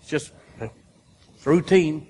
It's 0.00 0.10
just 0.10 0.32
it's 0.60 1.46
routine. 1.46 2.06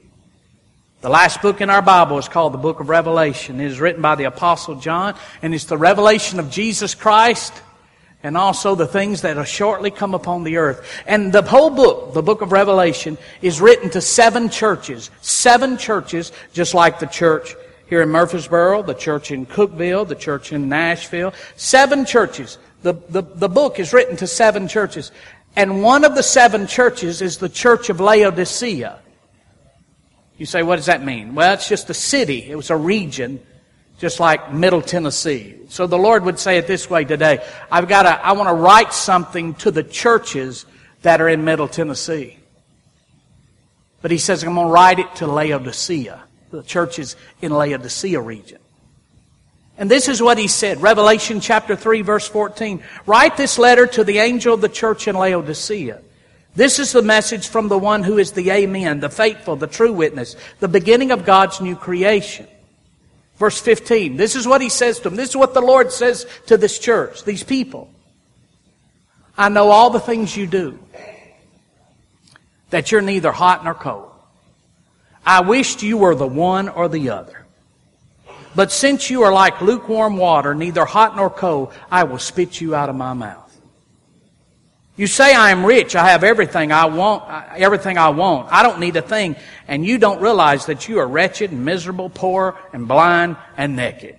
The 1.00 1.08
last 1.08 1.40
book 1.40 1.60
in 1.60 1.70
our 1.70 1.80
Bible 1.80 2.18
is 2.18 2.28
called 2.28 2.52
the 2.52 2.58
Book 2.58 2.80
of 2.80 2.88
Revelation. 2.88 3.60
It 3.60 3.66
is 3.66 3.78
written 3.78 4.02
by 4.02 4.16
the 4.16 4.24
Apostle 4.24 4.74
John, 4.74 5.14
and 5.42 5.54
it's 5.54 5.66
the 5.66 5.78
revelation 5.78 6.40
of 6.40 6.50
Jesus 6.50 6.96
Christ 6.96 7.52
and 8.22 8.36
also 8.36 8.74
the 8.74 8.86
things 8.86 9.22
that 9.22 9.36
will 9.36 9.44
shortly 9.44 9.92
come 9.92 10.12
upon 10.12 10.42
the 10.42 10.56
earth. 10.56 11.02
And 11.06 11.32
the 11.32 11.42
whole 11.42 11.70
book, 11.70 12.14
the 12.14 12.22
book 12.22 12.42
of 12.42 12.50
Revelation, 12.50 13.16
is 13.42 13.60
written 13.60 13.90
to 13.90 14.00
seven 14.00 14.50
churches. 14.50 15.10
Seven 15.20 15.78
churches, 15.78 16.32
just 16.52 16.74
like 16.74 16.98
the 16.98 17.06
church 17.06 17.54
here 17.90 18.00
in 18.00 18.08
Murfreesboro, 18.08 18.84
the 18.84 18.94
church 18.94 19.32
in 19.32 19.44
Cookeville, 19.44 20.08
the 20.08 20.14
church 20.14 20.52
in 20.52 20.68
Nashville. 20.68 21.34
Seven 21.56 22.06
churches. 22.06 22.56
The, 22.82 22.94
the, 23.10 23.20
the 23.22 23.48
book 23.48 23.78
is 23.78 23.92
written 23.92 24.16
to 24.18 24.26
seven 24.26 24.68
churches. 24.68 25.10
And 25.56 25.82
one 25.82 26.04
of 26.04 26.14
the 26.14 26.22
seven 26.22 26.68
churches 26.68 27.20
is 27.20 27.38
the 27.38 27.48
church 27.48 27.90
of 27.90 28.00
Laodicea. 28.00 29.00
You 30.38 30.46
say, 30.46 30.62
what 30.62 30.76
does 30.76 30.86
that 30.86 31.04
mean? 31.04 31.34
Well, 31.34 31.52
it's 31.52 31.68
just 31.68 31.90
a 31.90 31.94
city. 31.94 32.48
It 32.48 32.54
was 32.54 32.70
a 32.70 32.76
region 32.76 33.40
just 33.98 34.20
like 34.20 34.52
Middle 34.52 34.80
Tennessee. 34.80 35.56
So 35.68 35.86
the 35.86 35.98
Lord 35.98 36.24
would 36.24 36.38
say 36.38 36.56
it 36.56 36.66
this 36.66 36.88
way 36.88 37.04
today. 37.04 37.44
I've 37.70 37.88
got 37.88 38.04
to, 38.04 38.24
I 38.24 38.32
want 38.32 38.48
to 38.48 38.54
write 38.54 38.94
something 38.94 39.52
to 39.54 39.70
the 39.70 39.82
churches 39.82 40.64
that 41.02 41.20
are 41.20 41.28
in 41.28 41.44
Middle 41.44 41.68
Tennessee. 41.68 42.38
But 44.00 44.12
he 44.12 44.18
says, 44.18 44.44
I'm 44.44 44.54
going 44.54 44.68
to 44.68 44.72
write 44.72 45.00
it 45.00 45.16
to 45.16 45.26
Laodicea, 45.26 46.22
the 46.50 46.62
churches 46.62 47.16
in 47.40 47.52
Laodicea 47.52 48.20
region. 48.20 48.58
And 49.78 49.90
this 49.90 50.08
is 50.08 50.20
what 50.20 50.36
he 50.36 50.46
said, 50.46 50.82
Revelation 50.82 51.40
chapter 51.40 51.74
3 51.74 52.02
verse 52.02 52.28
14. 52.28 52.82
Write 53.06 53.36
this 53.36 53.58
letter 53.58 53.86
to 53.86 54.04
the 54.04 54.18
angel 54.18 54.54
of 54.54 54.60
the 54.60 54.68
church 54.68 55.08
in 55.08 55.16
Laodicea. 55.16 56.02
This 56.54 56.78
is 56.78 56.92
the 56.92 57.02
message 57.02 57.48
from 57.48 57.68
the 57.68 57.78
one 57.78 58.02
who 58.02 58.18
is 58.18 58.32
the 58.32 58.50
Amen, 58.50 59.00
the 59.00 59.08
faithful, 59.08 59.56
the 59.56 59.66
true 59.66 59.92
witness, 59.92 60.36
the 60.58 60.68
beginning 60.68 61.12
of 61.12 61.24
God's 61.24 61.60
new 61.60 61.76
creation. 61.76 62.46
Verse 63.36 63.58
15. 63.58 64.16
This 64.16 64.36
is 64.36 64.46
what 64.46 64.60
he 64.60 64.68
says 64.68 64.98
to 64.98 65.04
them. 65.04 65.16
This 65.16 65.30
is 65.30 65.36
what 65.36 65.54
the 65.54 65.62
Lord 65.62 65.92
says 65.92 66.26
to 66.46 66.58
this 66.58 66.78
church, 66.78 67.24
these 67.24 67.42
people. 67.42 67.90
I 69.38 69.48
know 69.48 69.70
all 69.70 69.88
the 69.88 70.00
things 70.00 70.36
you 70.36 70.46
do. 70.46 70.78
That 72.68 72.92
you're 72.92 73.00
neither 73.00 73.32
hot 73.32 73.64
nor 73.64 73.74
cold. 73.74 74.09
I 75.24 75.40
wished 75.40 75.82
you 75.82 75.98
were 75.98 76.14
the 76.14 76.26
one 76.26 76.68
or 76.68 76.88
the 76.88 77.10
other. 77.10 77.46
But 78.54 78.72
since 78.72 79.10
you 79.10 79.22
are 79.22 79.32
like 79.32 79.60
lukewarm 79.60 80.16
water, 80.16 80.54
neither 80.54 80.84
hot 80.84 81.16
nor 81.16 81.30
cold, 81.30 81.72
I 81.90 82.04
will 82.04 82.18
spit 82.18 82.60
you 82.60 82.74
out 82.74 82.88
of 82.88 82.96
my 82.96 83.12
mouth. 83.12 83.46
You 84.96 85.06
say 85.06 85.34
I 85.34 85.50
am 85.50 85.64
rich, 85.64 85.96
I 85.96 86.10
have 86.10 86.24
everything 86.24 86.72
I 86.72 86.84
want, 86.84 87.24
everything 87.56 87.96
I 87.96 88.10
want. 88.10 88.52
I 88.52 88.62
don't 88.62 88.80
need 88.80 88.96
a 88.96 89.02
thing. 89.02 89.36
And 89.66 89.86
you 89.86 89.96
don't 89.96 90.20
realize 90.20 90.66
that 90.66 90.88
you 90.88 90.98
are 90.98 91.06
wretched 91.06 91.52
and 91.52 91.64
miserable, 91.64 92.10
poor 92.10 92.58
and 92.72 92.86
blind 92.86 93.36
and 93.56 93.76
naked. 93.76 94.18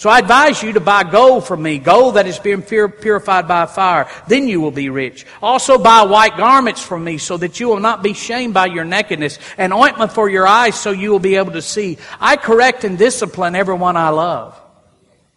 So 0.00 0.08
I 0.08 0.20
advise 0.20 0.62
you 0.62 0.72
to 0.72 0.80
buy 0.80 1.04
gold 1.04 1.46
from 1.46 1.62
me, 1.62 1.76
gold 1.76 2.14
that 2.14 2.26
is 2.26 2.38
being 2.38 2.62
purified 2.62 3.46
by 3.46 3.66
fire. 3.66 4.08
Then 4.26 4.48
you 4.48 4.58
will 4.58 4.70
be 4.70 4.88
rich. 4.88 5.26
Also 5.42 5.76
buy 5.76 6.04
white 6.04 6.38
garments 6.38 6.80
from 6.82 7.04
me 7.04 7.18
so 7.18 7.36
that 7.36 7.60
you 7.60 7.68
will 7.68 7.80
not 7.80 8.02
be 8.02 8.14
shamed 8.14 8.54
by 8.54 8.64
your 8.64 8.86
nakedness 8.86 9.38
and 9.58 9.74
ointment 9.74 10.10
for 10.12 10.30
your 10.30 10.46
eyes 10.46 10.80
so 10.80 10.90
you 10.90 11.10
will 11.10 11.18
be 11.18 11.36
able 11.36 11.52
to 11.52 11.60
see. 11.60 11.98
I 12.18 12.38
correct 12.38 12.84
and 12.84 12.96
discipline 12.96 13.54
everyone 13.54 13.98
I 13.98 14.08
love. 14.08 14.58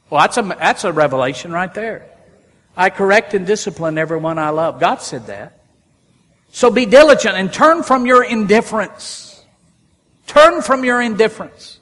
Well, 0.10 0.22
that's 0.22 0.38
a, 0.38 0.44
that's 0.44 0.86
a 0.86 0.94
revelation 0.94 1.52
right 1.52 1.74
there. 1.74 2.10
I 2.78 2.90
correct 2.90 3.34
and 3.34 3.46
discipline 3.46 3.98
everyone 3.98 4.40
I 4.40 4.52
love. 4.52 4.80
God 4.80 5.02
said 5.02 5.28
that. 5.28 5.60
So 6.54 6.72
be 6.72 6.86
diligent 6.86 7.36
and 7.36 7.52
turn 7.52 7.84
from 7.84 8.06
your 8.06 8.24
indifference. 8.24 9.44
Turn 10.26 10.62
from 10.62 10.86
your 10.86 11.02
indifference. 11.02 11.82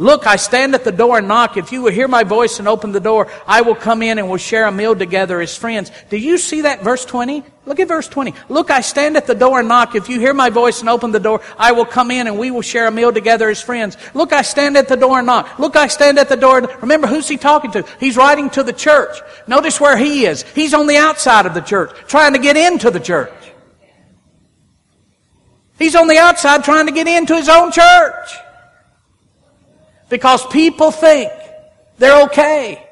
Look, 0.00 0.26
I 0.26 0.36
stand 0.36 0.74
at 0.74 0.82
the 0.82 0.92
door 0.92 1.18
and 1.18 1.28
knock. 1.28 1.58
If 1.58 1.72
you 1.72 1.82
will 1.82 1.92
hear 1.92 2.08
my 2.08 2.24
voice 2.24 2.58
and 2.58 2.66
open 2.66 2.90
the 2.92 3.00
door, 3.00 3.28
I 3.46 3.60
will 3.60 3.74
come 3.74 4.00
in 4.00 4.16
and 4.16 4.30
we'll 4.30 4.38
share 4.38 4.64
a 4.64 4.72
meal 4.72 4.96
together 4.96 5.42
as 5.42 5.54
friends. 5.54 5.92
Do 6.08 6.16
you 6.16 6.38
see 6.38 6.62
that 6.62 6.82
verse 6.82 7.04
20? 7.04 7.44
Look 7.66 7.80
at 7.80 7.88
verse 7.88 8.08
20. 8.08 8.32
Look, 8.48 8.70
I 8.70 8.80
stand 8.80 9.18
at 9.18 9.26
the 9.26 9.34
door 9.34 9.58
and 9.58 9.68
knock. 9.68 9.94
If 9.94 10.08
you 10.08 10.18
hear 10.18 10.32
my 10.32 10.48
voice 10.48 10.80
and 10.80 10.88
open 10.88 11.12
the 11.12 11.20
door, 11.20 11.42
I 11.58 11.72
will 11.72 11.84
come 11.84 12.10
in 12.10 12.28
and 12.28 12.38
we 12.38 12.50
will 12.50 12.62
share 12.62 12.86
a 12.86 12.90
meal 12.90 13.12
together 13.12 13.50
as 13.50 13.60
friends. 13.60 13.98
Look, 14.14 14.32
I 14.32 14.40
stand 14.40 14.78
at 14.78 14.88
the 14.88 14.96
door 14.96 15.18
and 15.18 15.26
knock. 15.26 15.58
Look, 15.58 15.76
I 15.76 15.86
stand 15.86 16.18
at 16.18 16.30
the 16.30 16.36
door. 16.36 16.56
And... 16.56 16.68
Remember, 16.80 17.06
who's 17.06 17.28
he 17.28 17.36
talking 17.36 17.70
to? 17.72 17.84
He's 18.00 18.16
writing 18.16 18.48
to 18.50 18.62
the 18.62 18.72
church. 18.72 19.18
Notice 19.46 19.82
where 19.82 19.98
he 19.98 20.24
is. 20.24 20.44
He's 20.54 20.72
on 20.72 20.86
the 20.86 20.96
outside 20.96 21.44
of 21.44 21.52
the 21.52 21.60
church, 21.60 21.90
trying 22.08 22.32
to 22.32 22.38
get 22.38 22.56
into 22.56 22.90
the 22.90 23.00
church. 23.00 23.34
He's 25.78 25.94
on 25.94 26.08
the 26.08 26.16
outside 26.16 26.64
trying 26.64 26.86
to 26.86 26.92
get 26.92 27.06
into 27.06 27.36
his 27.36 27.50
own 27.50 27.70
church. 27.70 28.38
Because 30.10 30.44
people 30.48 30.90
think 30.90 31.32
they're 31.96 32.24
okay. 32.24 32.86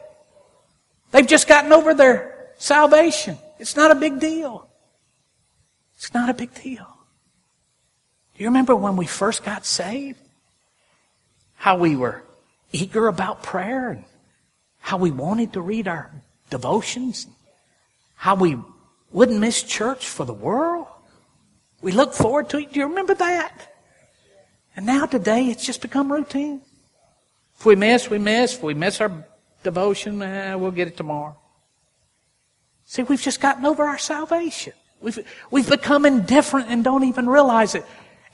They've 1.11 1.26
just 1.26 1.48
gotten 1.48 1.72
over 1.72 1.92
their 1.92 2.52
salvation. 2.57 3.37
It's 3.59 3.76
not 3.76 3.90
a 3.90 3.96
big 3.96 4.20
deal. 4.20 4.68
It's 5.96 6.14
not 6.14 6.31
a 6.31 6.35
big 6.35 6.54
deal. 6.54 6.87
Do 8.35 8.44
you 8.44 8.46
remember 8.46 8.76
when 8.76 8.96
we 8.96 9.07
first 9.07 9.42
got 9.42 9.66
saved? 9.66 10.20
How 11.57 11.76
we 11.76 11.96
were 11.96 12.22
eager 12.70 13.09
about 13.09 13.42
prayer 13.42 13.90
and 13.90 14.04
how 14.78 14.96
we 14.96 15.11
wanted 15.11 15.54
to 15.54 15.61
read 15.61 15.88
our 15.88 16.12
devotions, 16.50 17.26
how 18.14 18.37
we 18.37 18.57
wouldn't 19.11 19.40
miss 19.40 19.64
church 19.64 20.07
for 20.07 20.24
the 20.24 20.33
world. 20.33 20.87
We 21.83 21.90
looked 21.90 22.14
forward 22.14 22.48
to 22.50 22.59
it. 22.59 22.72
Do 22.72 22.78
you 22.78 22.87
remember 22.87 23.14
that? 23.14 23.74
And 24.76 24.87
now 24.87 25.07
today 25.07 25.46
it's 25.46 25.66
just 25.66 25.83
become 25.83 26.12
routine. 26.12 26.62
If 27.59 27.66
we 27.66 27.75
miss, 27.75 28.09
we 28.09 28.18
miss. 28.18 28.55
If 28.55 28.62
we 28.62 28.75
miss 28.75 29.01
our 29.01 29.25
devotion, 29.62 30.23
eh, 30.23 30.55
we'll 30.55 30.71
get 30.71 30.88
it 30.88 30.97
tomorrow. 30.97 31.37
See, 32.85 33.03
we've 33.03 33.21
just 33.21 33.40
gotten 33.40 33.66
over 33.66 33.85
our 33.85 33.99
salvation. 33.99 34.73
We've, 35.01 35.18
we've 35.51 35.68
become 35.68 36.07
indifferent 36.07 36.68
and 36.71 36.83
don't 36.83 37.05
even 37.05 37.29
realize 37.29 37.75
it. 37.75 37.85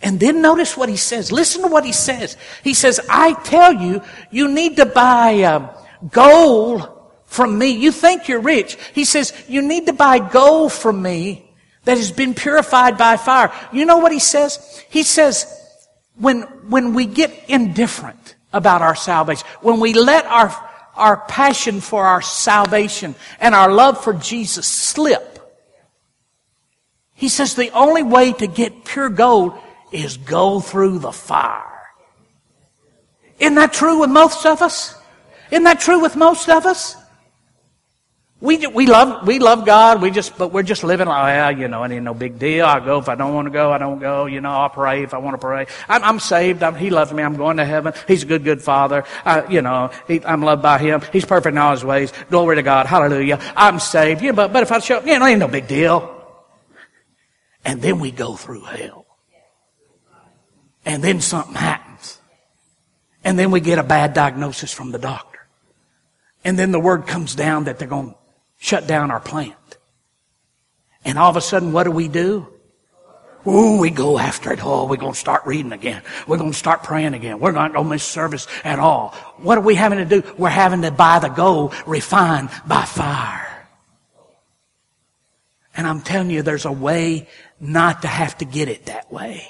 And 0.02 0.20
then 0.20 0.42
notice 0.42 0.76
what 0.76 0.88
he 0.88 0.96
says. 0.96 1.32
Listen 1.32 1.62
to 1.62 1.68
what 1.68 1.84
he 1.84 1.92
says. 1.92 2.36
He 2.62 2.74
says, 2.74 3.00
I 3.08 3.32
tell 3.44 3.72
you, 3.72 4.02
you 4.30 4.48
need 4.48 4.76
to 4.76 4.86
buy 4.86 5.42
um, 5.42 5.70
gold 6.10 6.86
from 7.24 7.58
me. 7.58 7.70
You 7.70 7.90
think 7.90 8.28
you're 8.28 8.40
rich. 8.40 8.76
He 8.92 9.04
says, 9.04 9.32
you 9.48 9.62
need 9.62 9.86
to 9.86 9.92
buy 9.92 10.18
gold 10.18 10.72
from 10.72 11.00
me 11.00 11.50
that 11.84 11.96
has 11.96 12.12
been 12.12 12.34
purified 12.34 12.98
by 12.98 13.16
fire. 13.16 13.52
You 13.72 13.86
know 13.86 13.98
what 13.98 14.12
he 14.12 14.18
says? 14.18 14.84
He 14.90 15.02
says, 15.02 15.46
when, 16.16 16.42
when 16.68 16.94
we 16.94 17.06
get 17.06 17.48
indifferent, 17.48 18.36
about 18.54 18.80
our 18.80 18.94
salvation. 18.94 19.46
When 19.60 19.80
we 19.80 19.92
let 19.92 20.24
our, 20.24 20.54
our 20.94 21.18
passion 21.26 21.82
for 21.82 22.06
our 22.06 22.22
salvation 22.22 23.14
and 23.40 23.54
our 23.54 23.70
love 23.70 24.02
for 24.02 24.14
Jesus 24.14 24.66
slip, 24.66 25.38
he 27.12 27.28
says 27.28 27.54
the 27.54 27.70
only 27.72 28.02
way 28.02 28.32
to 28.32 28.46
get 28.46 28.84
pure 28.84 29.10
gold 29.10 29.58
is 29.92 30.16
go 30.16 30.60
through 30.60 31.00
the 31.00 31.12
fire. 31.12 31.82
Isn't 33.38 33.56
that 33.56 33.72
true 33.72 34.00
with 34.00 34.10
most 34.10 34.46
of 34.46 34.62
us? 34.62 34.96
Isn't 35.50 35.64
that 35.64 35.80
true 35.80 36.00
with 36.00 36.16
most 36.16 36.48
of 36.48 36.64
us? 36.64 36.96
We, 38.44 38.66
we 38.66 38.84
love, 38.84 39.26
we 39.26 39.38
love 39.38 39.64
God. 39.64 40.02
We 40.02 40.10
just, 40.10 40.36
but 40.36 40.52
we're 40.52 40.64
just 40.64 40.84
living 40.84 41.08
like, 41.08 41.24
well, 41.24 41.58
you 41.58 41.66
know, 41.66 41.82
it 41.82 41.92
ain't 41.92 42.04
no 42.04 42.12
big 42.12 42.38
deal. 42.38 42.66
I 42.66 42.78
go 42.78 42.98
if 42.98 43.08
I 43.08 43.14
don't 43.14 43.32
want 43.32 43.46
to 43.46 43.50
go. 43.50 43.72
I 43.72 43.78
don't 43.78 43.98
go. 43.98 44.26
You 44.26 44.42
know, 44.42 44.50
I'll 44.50 44.68
pray 44.68 45.02
if 45.02 45.14
I 45.14 45.18
want 45.18 45.32
to 45.32 45.38
pray. 45.38 45.66
I'm, 45.88 46.04
I'm 46.04 46.20
saved. 46.20 46.62
I'm, 46.62 46.74
he 46.74 46.90
loves 46.90 47.10
me. 47.10 47.22
I'm 47.22 47.36
going 47.36 47.56
to 47.56 47.64
heaven. 47.64 47.94
He's 48.06 48.22
a 48.22 48.26
good, 48.26 48.44
good 48.44 48.60
father. 48.60 49.04
You 49.48 49.62
know, 49.62 49.90
he, 50.06 50.22
I'm 50.22 50.42
loved 50.42 50.60
by 50.60 50.76
him. 50.76 51.00
He's 51.10 51.24
perfect 51.24 51.54
in 51.54 51.58
all 51.58 51.70
his 51.70 51.86
ways. 51.86 52.12
Glory 52.28 52.56
to 52.56 52.62
God. 52.62 52.84
Hallelujah. 52.84 53.40
I'm 53.56 53.78
saved. 53.78 54.20
Yeah, 54.20 54.32
but, 54.32 54.52
but 54.52 54.62
if 54.62 54.70
I 54.70 54.78
show, 54.80 55.00
you 55.00 55.18
know, 55.18 55.24
it 55.24 55.30
ain't 55.30 55.40
no 55.40 55.48
big 55.48 55.66
deal. 55.66 56.14
And 57.64 57.80
then 57.80 57.98
we 57.98 58.10
go 58.10 58.36
through 58.36 58.64
hell. 58.64 59.06
And 60.84 61.02
then 61.02 61.22
something 61.22 61.54
happens. 61.54 62.20
And 63.24 63.38
then 63.38 63.50
we 63.50 63.60
get 63.60 63.78
a 63.78 63.82
bad 63.82 64.12
diagnosis 64.12 64.70
from 64.70 64.92
the 64.92 64.98
doctor. 64.98 65.40
And 66.44 66.58
then 66.58 66.72
the 66.72 66.80
word 66.80 67.06
comes 67.06 67.34
down 67.34 67.64
that 67.64 67.78
they're 67.78 67.88
going 67.88 68.10
to 68.10 68.16
shut 68.64 68.86
down 68.86 69.10
our 69.10 69.20
plant. 69.20 69.54
And 71.04 71.18
all 71.18 71.28
of 71.28 71.36
a 71.36 71.42
sudden, 71.42 71.72
what 71.72 71.84
do 71.84 71.90
we 71.90 72.08
do? 72.08 72.48
Ooh, 73.46 73.78
we 73.78 73.90
go 73.90 74.18
after 74.18 74.54
it. 74.54 74.60
Oh, 74.64 74.86
we're 74.86 74.96
going 74.96 75.12
to 75.12 75.18
start 75.18 75.44
reading 75.44 75.72
again. 75.72 76.02
We're 76.26 76.38
going 76.38 76.52
to 76.52 76.56
start 76.56 76.82
praying 76.82 77.12
again. 77.12 77.40
We're 77.40 77.52
not 77.52 77.74
going 77.74 77.84
to 77.84 77.90
miss 77.90 78.02
service 78.02 78.46
at 78.64 78.78
all. 78.78 79.10
What 79.36 79.58
are 79.58 79.60
we 79.60 79.74
having 79.74 79.98
to 79.98 80.06
do? 80.06 80.26
We're 80.38 80.48
having 80.48 80.80
to 80.80 80.90
buy 80.90 81.18
the 81.18 81.28
gold 81.28 81.74
refined 81.86 82.48
by 82.66 82.86
fire. 82.86 83.68
And 85.76 85.86
I'm 85.86 86.00
telling 86.00 86.30
you, 86.30 86.40
there's 86.40 86.64
a 86.64 86.72
way 86.72 87.28
not 87.60 88.00
to 88.00 88.08
have 88.08 88.38
to 88.38 88.46
get 88.46 88.68
it 88.68 88.86
that 88.86 89.12
way. 89.12 89.46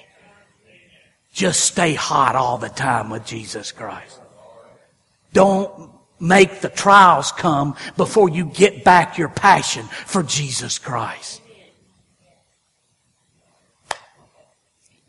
Just 1.33 1.61
stay 1.61 1.94
hot 1.94 2.35
all 2.35 2.59
the 2.59 2.68
time 2.68 3.11
with 3.11 3.24
Jesus 3.24 3.70
Christ. 3.70 4.18
Don't 5.33 5.93
make 6.20 6.61
the 6.61 6.68
trials 6.68 7.33
come 7.33 7.77
before 7.96 8.29
you 8.29 8.46
get 8.46 8.85
back 8.85 9.18
your 9.18 9.29
passion 9.29 9.85
for 9.85 10.22
Jesus 10.22 10.79
Christ. 10.79 11.40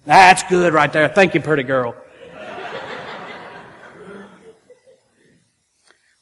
That's 0.06 0.44
good 0.44 0.74
right 0.74 0.92
there. 0.92 1.08
Thank 1.08 1.34
you, 1.34 1.42
pretty 1.42 1.64
girl. 1.64 1.96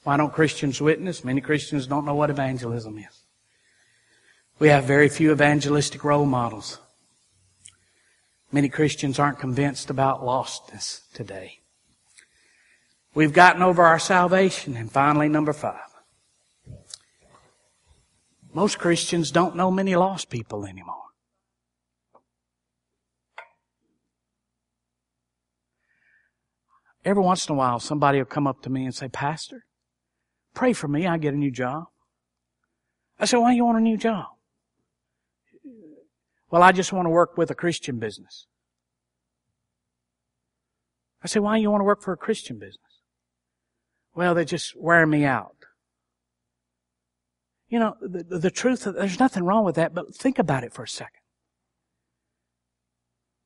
Why 0.04 0.18
don't 0.18 0.34
Christians 0.34 0.82
witness? 0.82 1.24
Many 1.24 1.42
Christians 1.42 1.88
don't 1.88 2.06
know 2.06 2.16
what 2.16 2.30
evangelism 2.30 2.98
is. 2.98 3.24
We 4.60 4.70
have 4.70 4.84
very 4.84 5.10
few 5.10 5.32
evangelistic 5.32 6.04
role 6.04 6.26
models. 6.26 6.80
Many 8.52 8.70
Christians 8.70 9.18
aren't 9.18 9.40
convinced 9.40 9.90
about 9.90 10.22
lostness 10.22 11.02
today. 11.14 11.63
We've 13.16 13.34
gotten 13.34 13.62
over 13.62 13.84
our 13.84 14.00
salvation. 14.00 14.76
And 14.76 14.92
finally, 14.92 15.30
number 15.30 15.54
five. 15.54 15.80
Most 18.54 18.78
Christians 18.78 19.32
don't 19.32 19.56
know 19.56 19.72
many 19.72 19.96
lost 19.96 20.30
people 20.30 20.66
anymore. 20.66 20.98
Every 27.06 27.22
once 27.22 27.48
in 27.48 27.56
a 27.56 27.58
while, 27.58 27.80
somebody 27.80 28.20
will 28.20 28.26
come 28.26 28.48
up 28.48 28.62
to 28.62 28.70
me 28.70 28.86
and 28.86 28.96
say, 28.96 29.10
Pastor, 29.10 29.66
pray 30.54 30.72
for 30.72 30.88
me. 30.88 31.06
I 31.06 31.18
get 31.18 31.34
a 31.34 31.38
new 31.38 31.52
job. 31.52 31.86
I 33.20 33.26
said, 33.26 33.38
why 33.38 33.52
do 33.52 33.58
you 33.58 33.66
want 33.66 33.78
a 33.78 33.82
new 33.82 33.98
job? 33.98 34.28
Well, 36.50 36.64
I 36.64 36.72
just 36.72 36.94
want 36.94 37.08
to 37.08 37.10
work 37.10 37.38
with 37.38 37.50
a 37.52 37.56
Christian 37.56 38.00
business. 38.00 38.48
I 41.24 41.28
said, 41.28 41.42
why 41.42 41.58
do 41.58 41.62
you 41.62 41.72
want 41.72 41.82
to 41.82 41.86
work 41.86 42.02
for 42.02 42.14
a 42.14 42.18
Christian 42.18 42.58
business? 42.58 42.93
Well, 44.16 44.36
they 44.36 44.46
just 44.46 44.76
wear 44.76 45.06
me 45.06 45.26
out. 45.26 45.56
You 47.68 47.80
know, 47.80 47.96
the, 48.02 48.38
the 48.38 48.52
truth, 48.52 48.84
there's 48.84 49.20
nothing 49.20 49.44
wrong 49.44 49.66
with 49.66 49.76
that, 49.76 49.96
but 49.96 50.14
think 50.16 50.38
about 50.38 50.64
it 50.64 50.74
for 50.74 50.84
a 50.84 50.88
second. 50.88 51.22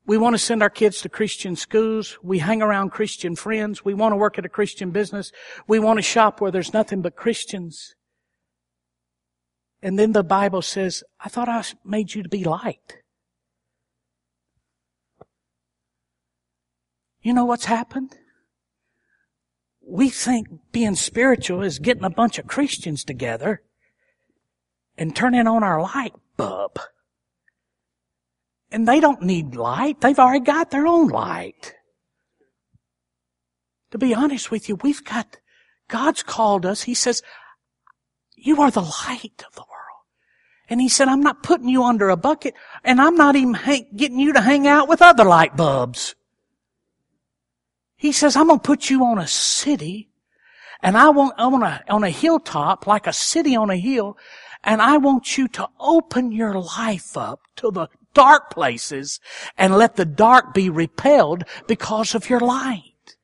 We 0.05 0.17
want 0.17 0.35
to 0.35 0.39
send 0.39 0.63
our 0.63 0.69
kids 0.69 1.01
to 1.01 1.09
Christian 1.09 1.55
schools. 1.55 2.17
We 2.23 2.39
hang 2.39 2.61
around 2.61 2.91
Christian 2.91 3.35
friends. 3.35 3.83
We 3.83 3.93
want 3.93 4.13
to 4.13 4.17
work 4.17 4.37
at 4.37 4.45
a 4.45 4.49
Christian 4.49 4.91
business. 4.91 5.31
We 5.67 5.79
want 5.79 5.97
to 5.97 6.01
shop 6.01 6.39
where 6.39 6.51
there's 6.51 6.73
nothing 6.73 7.01
but 7.01 7.15
Christians. 7.15 7.95
And 9.81 9.99
then 9.99 10.13
the 10.13 10.23
Bible 10.23 10.61
says, 10.61 11.03
I 11.19 11.29
thought 11.29 11.49
I 11.49 11.63
made 11.85 12.15
you 12.15 12.23
to 12.23 12.29
be 12.29 12.43
light. 12.43 12.99
You 17.21 17.33
know 17.33 17.45
what's 17.45 17.65
happened? 17.65 18.15
We 19.87 20.09
think 20.09 20.47
being 20.71 20.95
spiritual 20.95 21.63
is 21.63 21.79
getting 21.79 22.03
a 22.03 22.09
bunch 22.09 22.37
of 22.37 22.47
Christians 22.47 23.03
together 23.03 23.61
and 24.97 25.15
turning 25.15 25.47
on 25.47 25.63
our 25.63 25.81
light 25.81 26.13
bulb. 26.35 26.79
And 28.69 28.87
they 28.87 28.99
don't 28.99 29.21
need 29.21 29.55
light. 29.55 30.01
They've 30.01 30.19
already 30.19 30.43
got 30.43 30.71
their 30.71 30.85
own 30.85 31.07
light. 31.07 31.73
To 33.91 33.97
be 33.97 34.13
honest 34.13 34.51
with 34.51 34.67
you, 34.67 34.75
we've 34.75 35.03
got, 35.03 35.37
God's 35.87 36.21
called 36.21 36.65
us. 36.65 36.83
He 36.83 36.93
says, 36.93 37.23
you 38.35 38.61
are 38.61 38.71
the 38.71 38.81
light 38.81 39.43
of 39.47 39.55
the 39.55 39.61
world. 39.61 40.03
And 40.69 40.81
he 40.81 40.89
said, 40.89 41.07
I'm 41.07 41.21
not 41.21 41.43
putting 41.43 41.69
you 41.69 41.83
under 41.83 42.09
a 42.09 42.17
bucket 42.17 42.55
and 42.83 42.99
I'm 42.99 43.15
not 43.15 43.37
even 43.37 43.53
hang, 43.53 43.87
getting 43.95 44.19
you 44.19 44.33
to 44.33 44.41
hang 44.41 44.67
out 44.67 44.89
with 44.89 45.01
other 45.01 45.23
light 45.23 45.55
bulbs. 45.55 46.15
He 47.97 48.11
says, 48.11 48.35
I'm 48.35 48.47
going 48.47 48.59
to 48.59 48.63
put 48.63 48.89
you 48.89 49.03
on 49.03 49.17
a 49.17 49.27
city 49.27 50.09
and 50.81 50.97
I 50.97 51.09
want, 51.09 51.33
on 51.39 51.63
a, 51.63 51.83
on 51.89 52.03
a 52.03 52.09
hilltop, 52.09 52.85
like 52.85 53.07
a 53.07 53.13
city 53.13 53.55
on 53.55 53.69
a 53.69 53.77
hill, 53.77 54.17
and 54.63 54.81
I 54.81 54.97
want 54.97 55.37
you 55.37 55.47
to 55.49 55.69
open 55.79 56.31
your 56.31 56.53
life 56.53 57.17
up 57.17 57.41
to 57.57 57.71
the 57.71 57.87
dark 58.13 58.51
places 58.51 59.19
and 59.57 59.75
let 59.75 59.95
the 59.95 60.05
dark 60.05 60.53
be 60.53 60.69
repelled 60.69 61.43
because 61.67 62.13
of 62.13 62.29
your 62.29 62.39
light. 62.39 63.15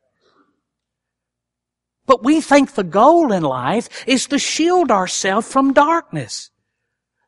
But 2.06 2.24
we 2.24 2.42
think 2.42 2.74
the 2.74 2.84
goal 2.84 3.32
in 3.32 3.44
life 3.44 3.88
is 4.08 4.28
to 4.28 4.40
shield 4.40 4.92
ourselves 4.92 5.52
from 5.52 5.74
darkness. 5.74 6.52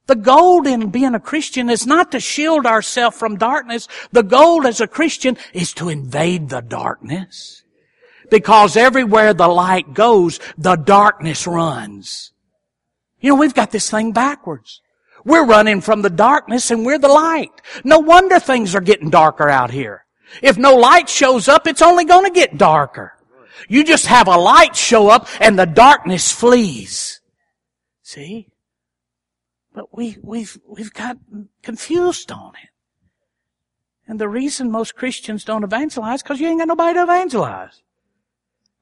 The 0.07 0.15
goal 0.15 0.67
in 0.67 0.91
being 0.91 1.15
a 1.15 1.19
Christian 1.19 1.69
is 1.69 1.87
not 1.87 2.11
to 2.11 2.19
shield 2.19 2.65
ourselves 2.65 3.17
from 3.17 3.37
darkness. 3.37 3.87
The 4.11 4.23
goal 4.23 4.67
as 4.67 4.79
a 4.79 4.87
Christian 4.87 5.37
is 5.53 5.73
to 5.73 5.89
invade 5.89 6.49
the 6.49 6.61
darkness. 6.61 7.63
Because 8.29 8.77
everywhere 8.77 9.33
the 9.33 9.47
light 9.47 9.93
goes, 9.93 10.39
the 10.57 10.75
darkness 10.75 11.47
runs. 11.47 12.31
You 13.19 13.29
know, 13.29 13.35
we've 13.35 13.53
got 13.53 13.71
this 13.71 13.89
thing 13.89 14.11
backwards. 14.11 14.81
We're 15.23 15.45
running 15.45 15.81
from 15.81 16.03
the 16.03 16.09
darkness 16.11 16.69
and 16.69 16.85
we're 16.85 16.99
the 16.99 17.07
light. 17.07 17.61
No 17.83 17.97
wonder 17.97 18.39
things 18.39 18.75
are 18.75 18.81
getting 18.81 19.09
darker 19.09 19.49
out 19.49 19.71
here. 19.71 20.05
If 20.41 20.57
no 20.57 20.75
light 20.75 21.09
shows 21.09 21.47
up, 21.47 21.65
it's 21.65 21.81
only 21.81 22.05
going 22.05 22.25
to 22.25 22.39
get 22.39 22.57
darker. 22.57 23.13
You 23.67 23.83
just 23.83 24.05
have 24.05 24.27
a 24.27 24.37
light 24.37 24.75
show 24.75 25.09
up 25.09 25.27
and 25.39 25.57
the 25.57 25.65
darkness 25.65 26.31
flees. 26.31 27.21
See? 28.03 28.49
But 29.75 29.95
we, 29.95 30.17
we've, 30.23 30.57
we've 30.65 30.93
got 30.93 31.17
confused 31.61 32.31
on 32.31 32.53
it. 32.63 32.69
And 34.07 34.19
the 34.19 34.29
reason 34.29 34.71
most 34.71 34.95
Christians 34.95 35.43
don't 35.43 35.65
evangelize 35.65 36.23
because 36.23 36.39
you 36.39 36.47
ain't 36.47 36.59
got 36.59 36.69
nobody 36.69 36.93
to 36.93 37.03
evangelize. 37.03 37.81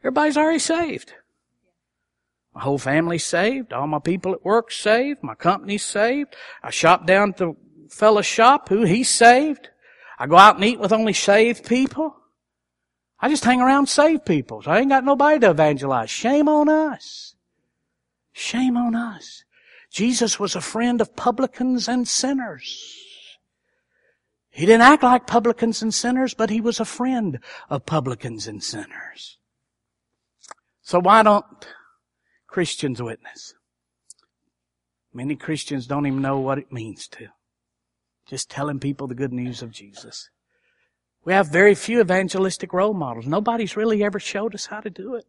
Everybody's 0.01 0.37
already 0.37 0.59
saved. 0.59 1.13
My 2.53 2.61
whole 2.61 2.77
family's 2.77 3.23
saved. 3.25 3.73
All 3.73 3.87
my 3.87 3.97
people 3.97 4.33
at 4.33 4.45
work 4.45 4.71
saved. 4.71 5.23
My 5.23 5.33
company's 5.33 5.83
saved. 5.83 6.35
I 6.61 6.69
shop 6.69 7.07
down 7.07 7.29
at 7.29 7.37
the 7.37 7.55
fellow's 7.89 8.27
shop 8.27 8.69
who 8.69 8.83
he's 8.83 9.09
saved. 9.09 9.69
I 10.19 10.27
go 10.27 10.37
out 10.37 10.57
and 10.57 10.65
eat 10.65 10.79
with 10.79 10.93
only 10.93 11.13
saved 11.13 11.65
people. 11.65 12.15
I 13.19 13.29
just 13.29 13.45
hang 13.45 13.61
around 13.61 13.87
saved 13.87 14.25
people. 14.25 14.61
So 14.61 14.69
I 14.69 14.79
ain't 14.79 14.89
got 14.89 15.05
nobody 15.05 15.39
to 15.39 15.49
evangelize. 15.49 16.11
Shame 16.11 16.47
on 16.47 16.69
us. 16.69 17.33
Shame 18.31 18.77
on 18.77 18.93
us. 18.93 19.42
Jesus 19.93 20.39
was 20.39 20.55
a 20.55 20.61
friend 20.61 20.99
of 21.01 21.15
publicans 21.15 21.87
and 21.87 22.07
sinners. 22.07 22.99
He 24.49 24.65
didn't 24.65 24.81
act 24.81 25.03
like 25.03 25.27
publicans 25.27 25.83
and 25.83 25.93
sinners, 25.93 26.33
but 26.33 26.49
he 26.49 26.59
was 26.59 26.79
a 26.79 26.85
friend 26.85 27.39
of 27.69 27.85
publicans 27.85 28.47
and 28.47 28.63
sinners. 28.63 29.37
So 30.81 30.99
why 30.99 31.21
don't 31.21 31.45
Christians 32.47 33.03
witness? 33.03 33.53
Many 35.13 35.35
Christians 35.35 35.85
don't 35.85 36.07
even 36.07 36.23
know 36.23 36.39
what 36.39 36.57
it 36.57 36.71
means 36.71 37.07
to. 37.09 37.27
Just 38.27 38.49
telling 38.49 38.79
people 38.79 39.05
the 39.05 39.13
good 39.13 39.31
news 39.31 39.61
of 39.61 39.69
Jesus. 39.69 40.31
We 41.23 41.33
have 41.33 41.51
very 41.51 41.75
few 41.75 42.01
evangelistic 42.01 42.73
role 42.73 42.95
models. 42.95 43.27
Nobody's 43.27 43.77
really 43.77 44.03
ever 44.03 44.19
showed 44.19 44.55
us 44.55 44.65
how 44.65 44.81
to 44.81 44.89
do 44.89 45.13
it. 45.13 45.25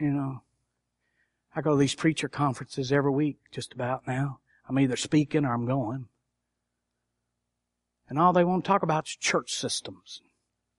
You 0.00 0.10
know, 0.10 0.42
I 1.54 1.62
go 1.62 1.70
to 1.72 1.76
these 1.76 1.94
preacher 1.94 2.28
conferences 2.28 2.92
every 2.92 3.10
week, 3.10 3.38
just 3.50 3.72
about 3.72 4.06
now. 4.06 4.40
I'm 4.68 4.78
either 4.78 4.96
speaking 4.96 5.44
or 5.44 5.54
I'm 5.54 5.66
going. 5.66 6.06
And 8.08 8.18
all 8.18 8.32
they 8.32 8.44
want 8.44 8.64
to 8.64 8.68
talk 8.68 8.82
about 8.82 9.08
is 9.08 9.16
church 9.16 9.52
systems, 9.52 10.20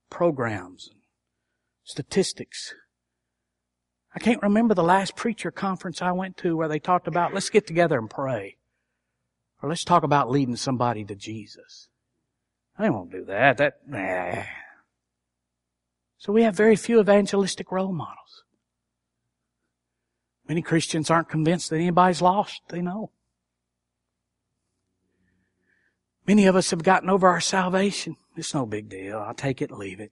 programs, 0.09 0.89
and 0.91 1.01
statistics. 1.83 2.73
I 4.15 4.19
can't 4.19 4.41
remember 4.41 4.73
the 4.73 4.83
last 4.83 5.15
preacher 5.15 5.51
conference 5.51 6.01
I 6.01 6.11
went 6.11 6.37
to 6.37 6.55
where 6.55 6.67
they 6.67 6.79
talked 6.79 7.07
about 7.07 7.33
let's 7.33 7.49
get 7.49 7.67
together 7.67 7.97
and 7.97 8.09
pray. 8.09 8.57
Or 9.61 9.69
let's 9.69 9.83
talk 9.83 10.03
about 10.03 10.29
leading 10.29 10.55
somebody 10.55 11.03
to 11.05 11.15
Jesus. 11.15 11.89
They 12.79 12.89
won't 12.89 13.11
do 13.11 13.25
that. 13.25 13.57
That, 13.57 13.79
nah. 13.87 14.43
So 16.19 16.31
we 16.31 16.43
have 16.43 16.55
very 16.55 16.75
few 16.75 16.99
evangelistic 16.99 17.71
role 17.71 17.91
models. 17.91 18.43
Many 20.47 20.61
Christians 20.61 21.09
aren't 21.09 21.29
convinced 21.29 21.69
that 21.69 21.77
anybody's 21.77 22.21
lost. 22.21 22.61
They 22.69 22.81
know. 22.81 23.11
Many 26.25 26.45
of 26.45 26.55
us 26.55 26.71
have 26.71 26.83
gotten 26.83 27.09
over 27.09 27.27
our 27.27 27.41
salvation. 27.41 28.17
It's 28.35 28.53
no 28.53 28.65
big 28.65 28.89
deal. 28.89 29.19
I'll 29.19 29.33
take 29.33 29.61
it 29.61 29.71
leave 29.71 29.99
it. 29.99 30.11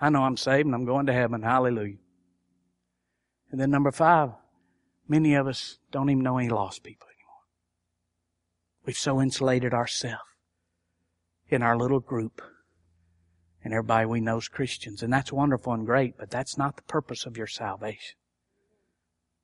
I 0.00 0.10
know 0.10 0.22
I'm 0.22 0.36
saved 0.36 0.66
and 0.66 0.74
I'm 0.74 0.84
going 0.84 1.06
to 1.06 1.12
heaven. 1.12 1.42
Hallelujah. 1.42 1.96
And 3.50 3.60
then 3.60 3.70
number 3.70 3.92
five, 3.92 4.30
many 5.08 5.34
of 5.34 5.46
us 5.46 5.78
don't 5.92 6.10
even 6.10 6.24
know 6.24 6.38
any 6.38 6.48
lost 6.48 6.82
people 6.82 7.06
anymore. 7.06 7.42
We've 8.84 8.96
so 8.96 9.20
insulated 9.20 9.72
ourselves 9.72 10.22
in 11.48 11.62
our 11.62 11.76
little 11.76 12.00
group 12.00 12.42
and 13.62 13.72
everybody 13.72 14.06
we 14.06 14.20
know 14.20 14.38
is 14.38 14.48
Christians. 14.48 15.02
And 15.02 15.12
that's 15.12 15.32
wonderful 15.32 15.72
and 15.72 15.86
great, 15.86 16.18
but 16.18 16.30
that's 16.30 16.58
not 16.58 16.76
the 16.76 16.82
purpose 16.82 17.26
of 17.26 17.36
your 17.36 17.46
salvation. 17.46 18.16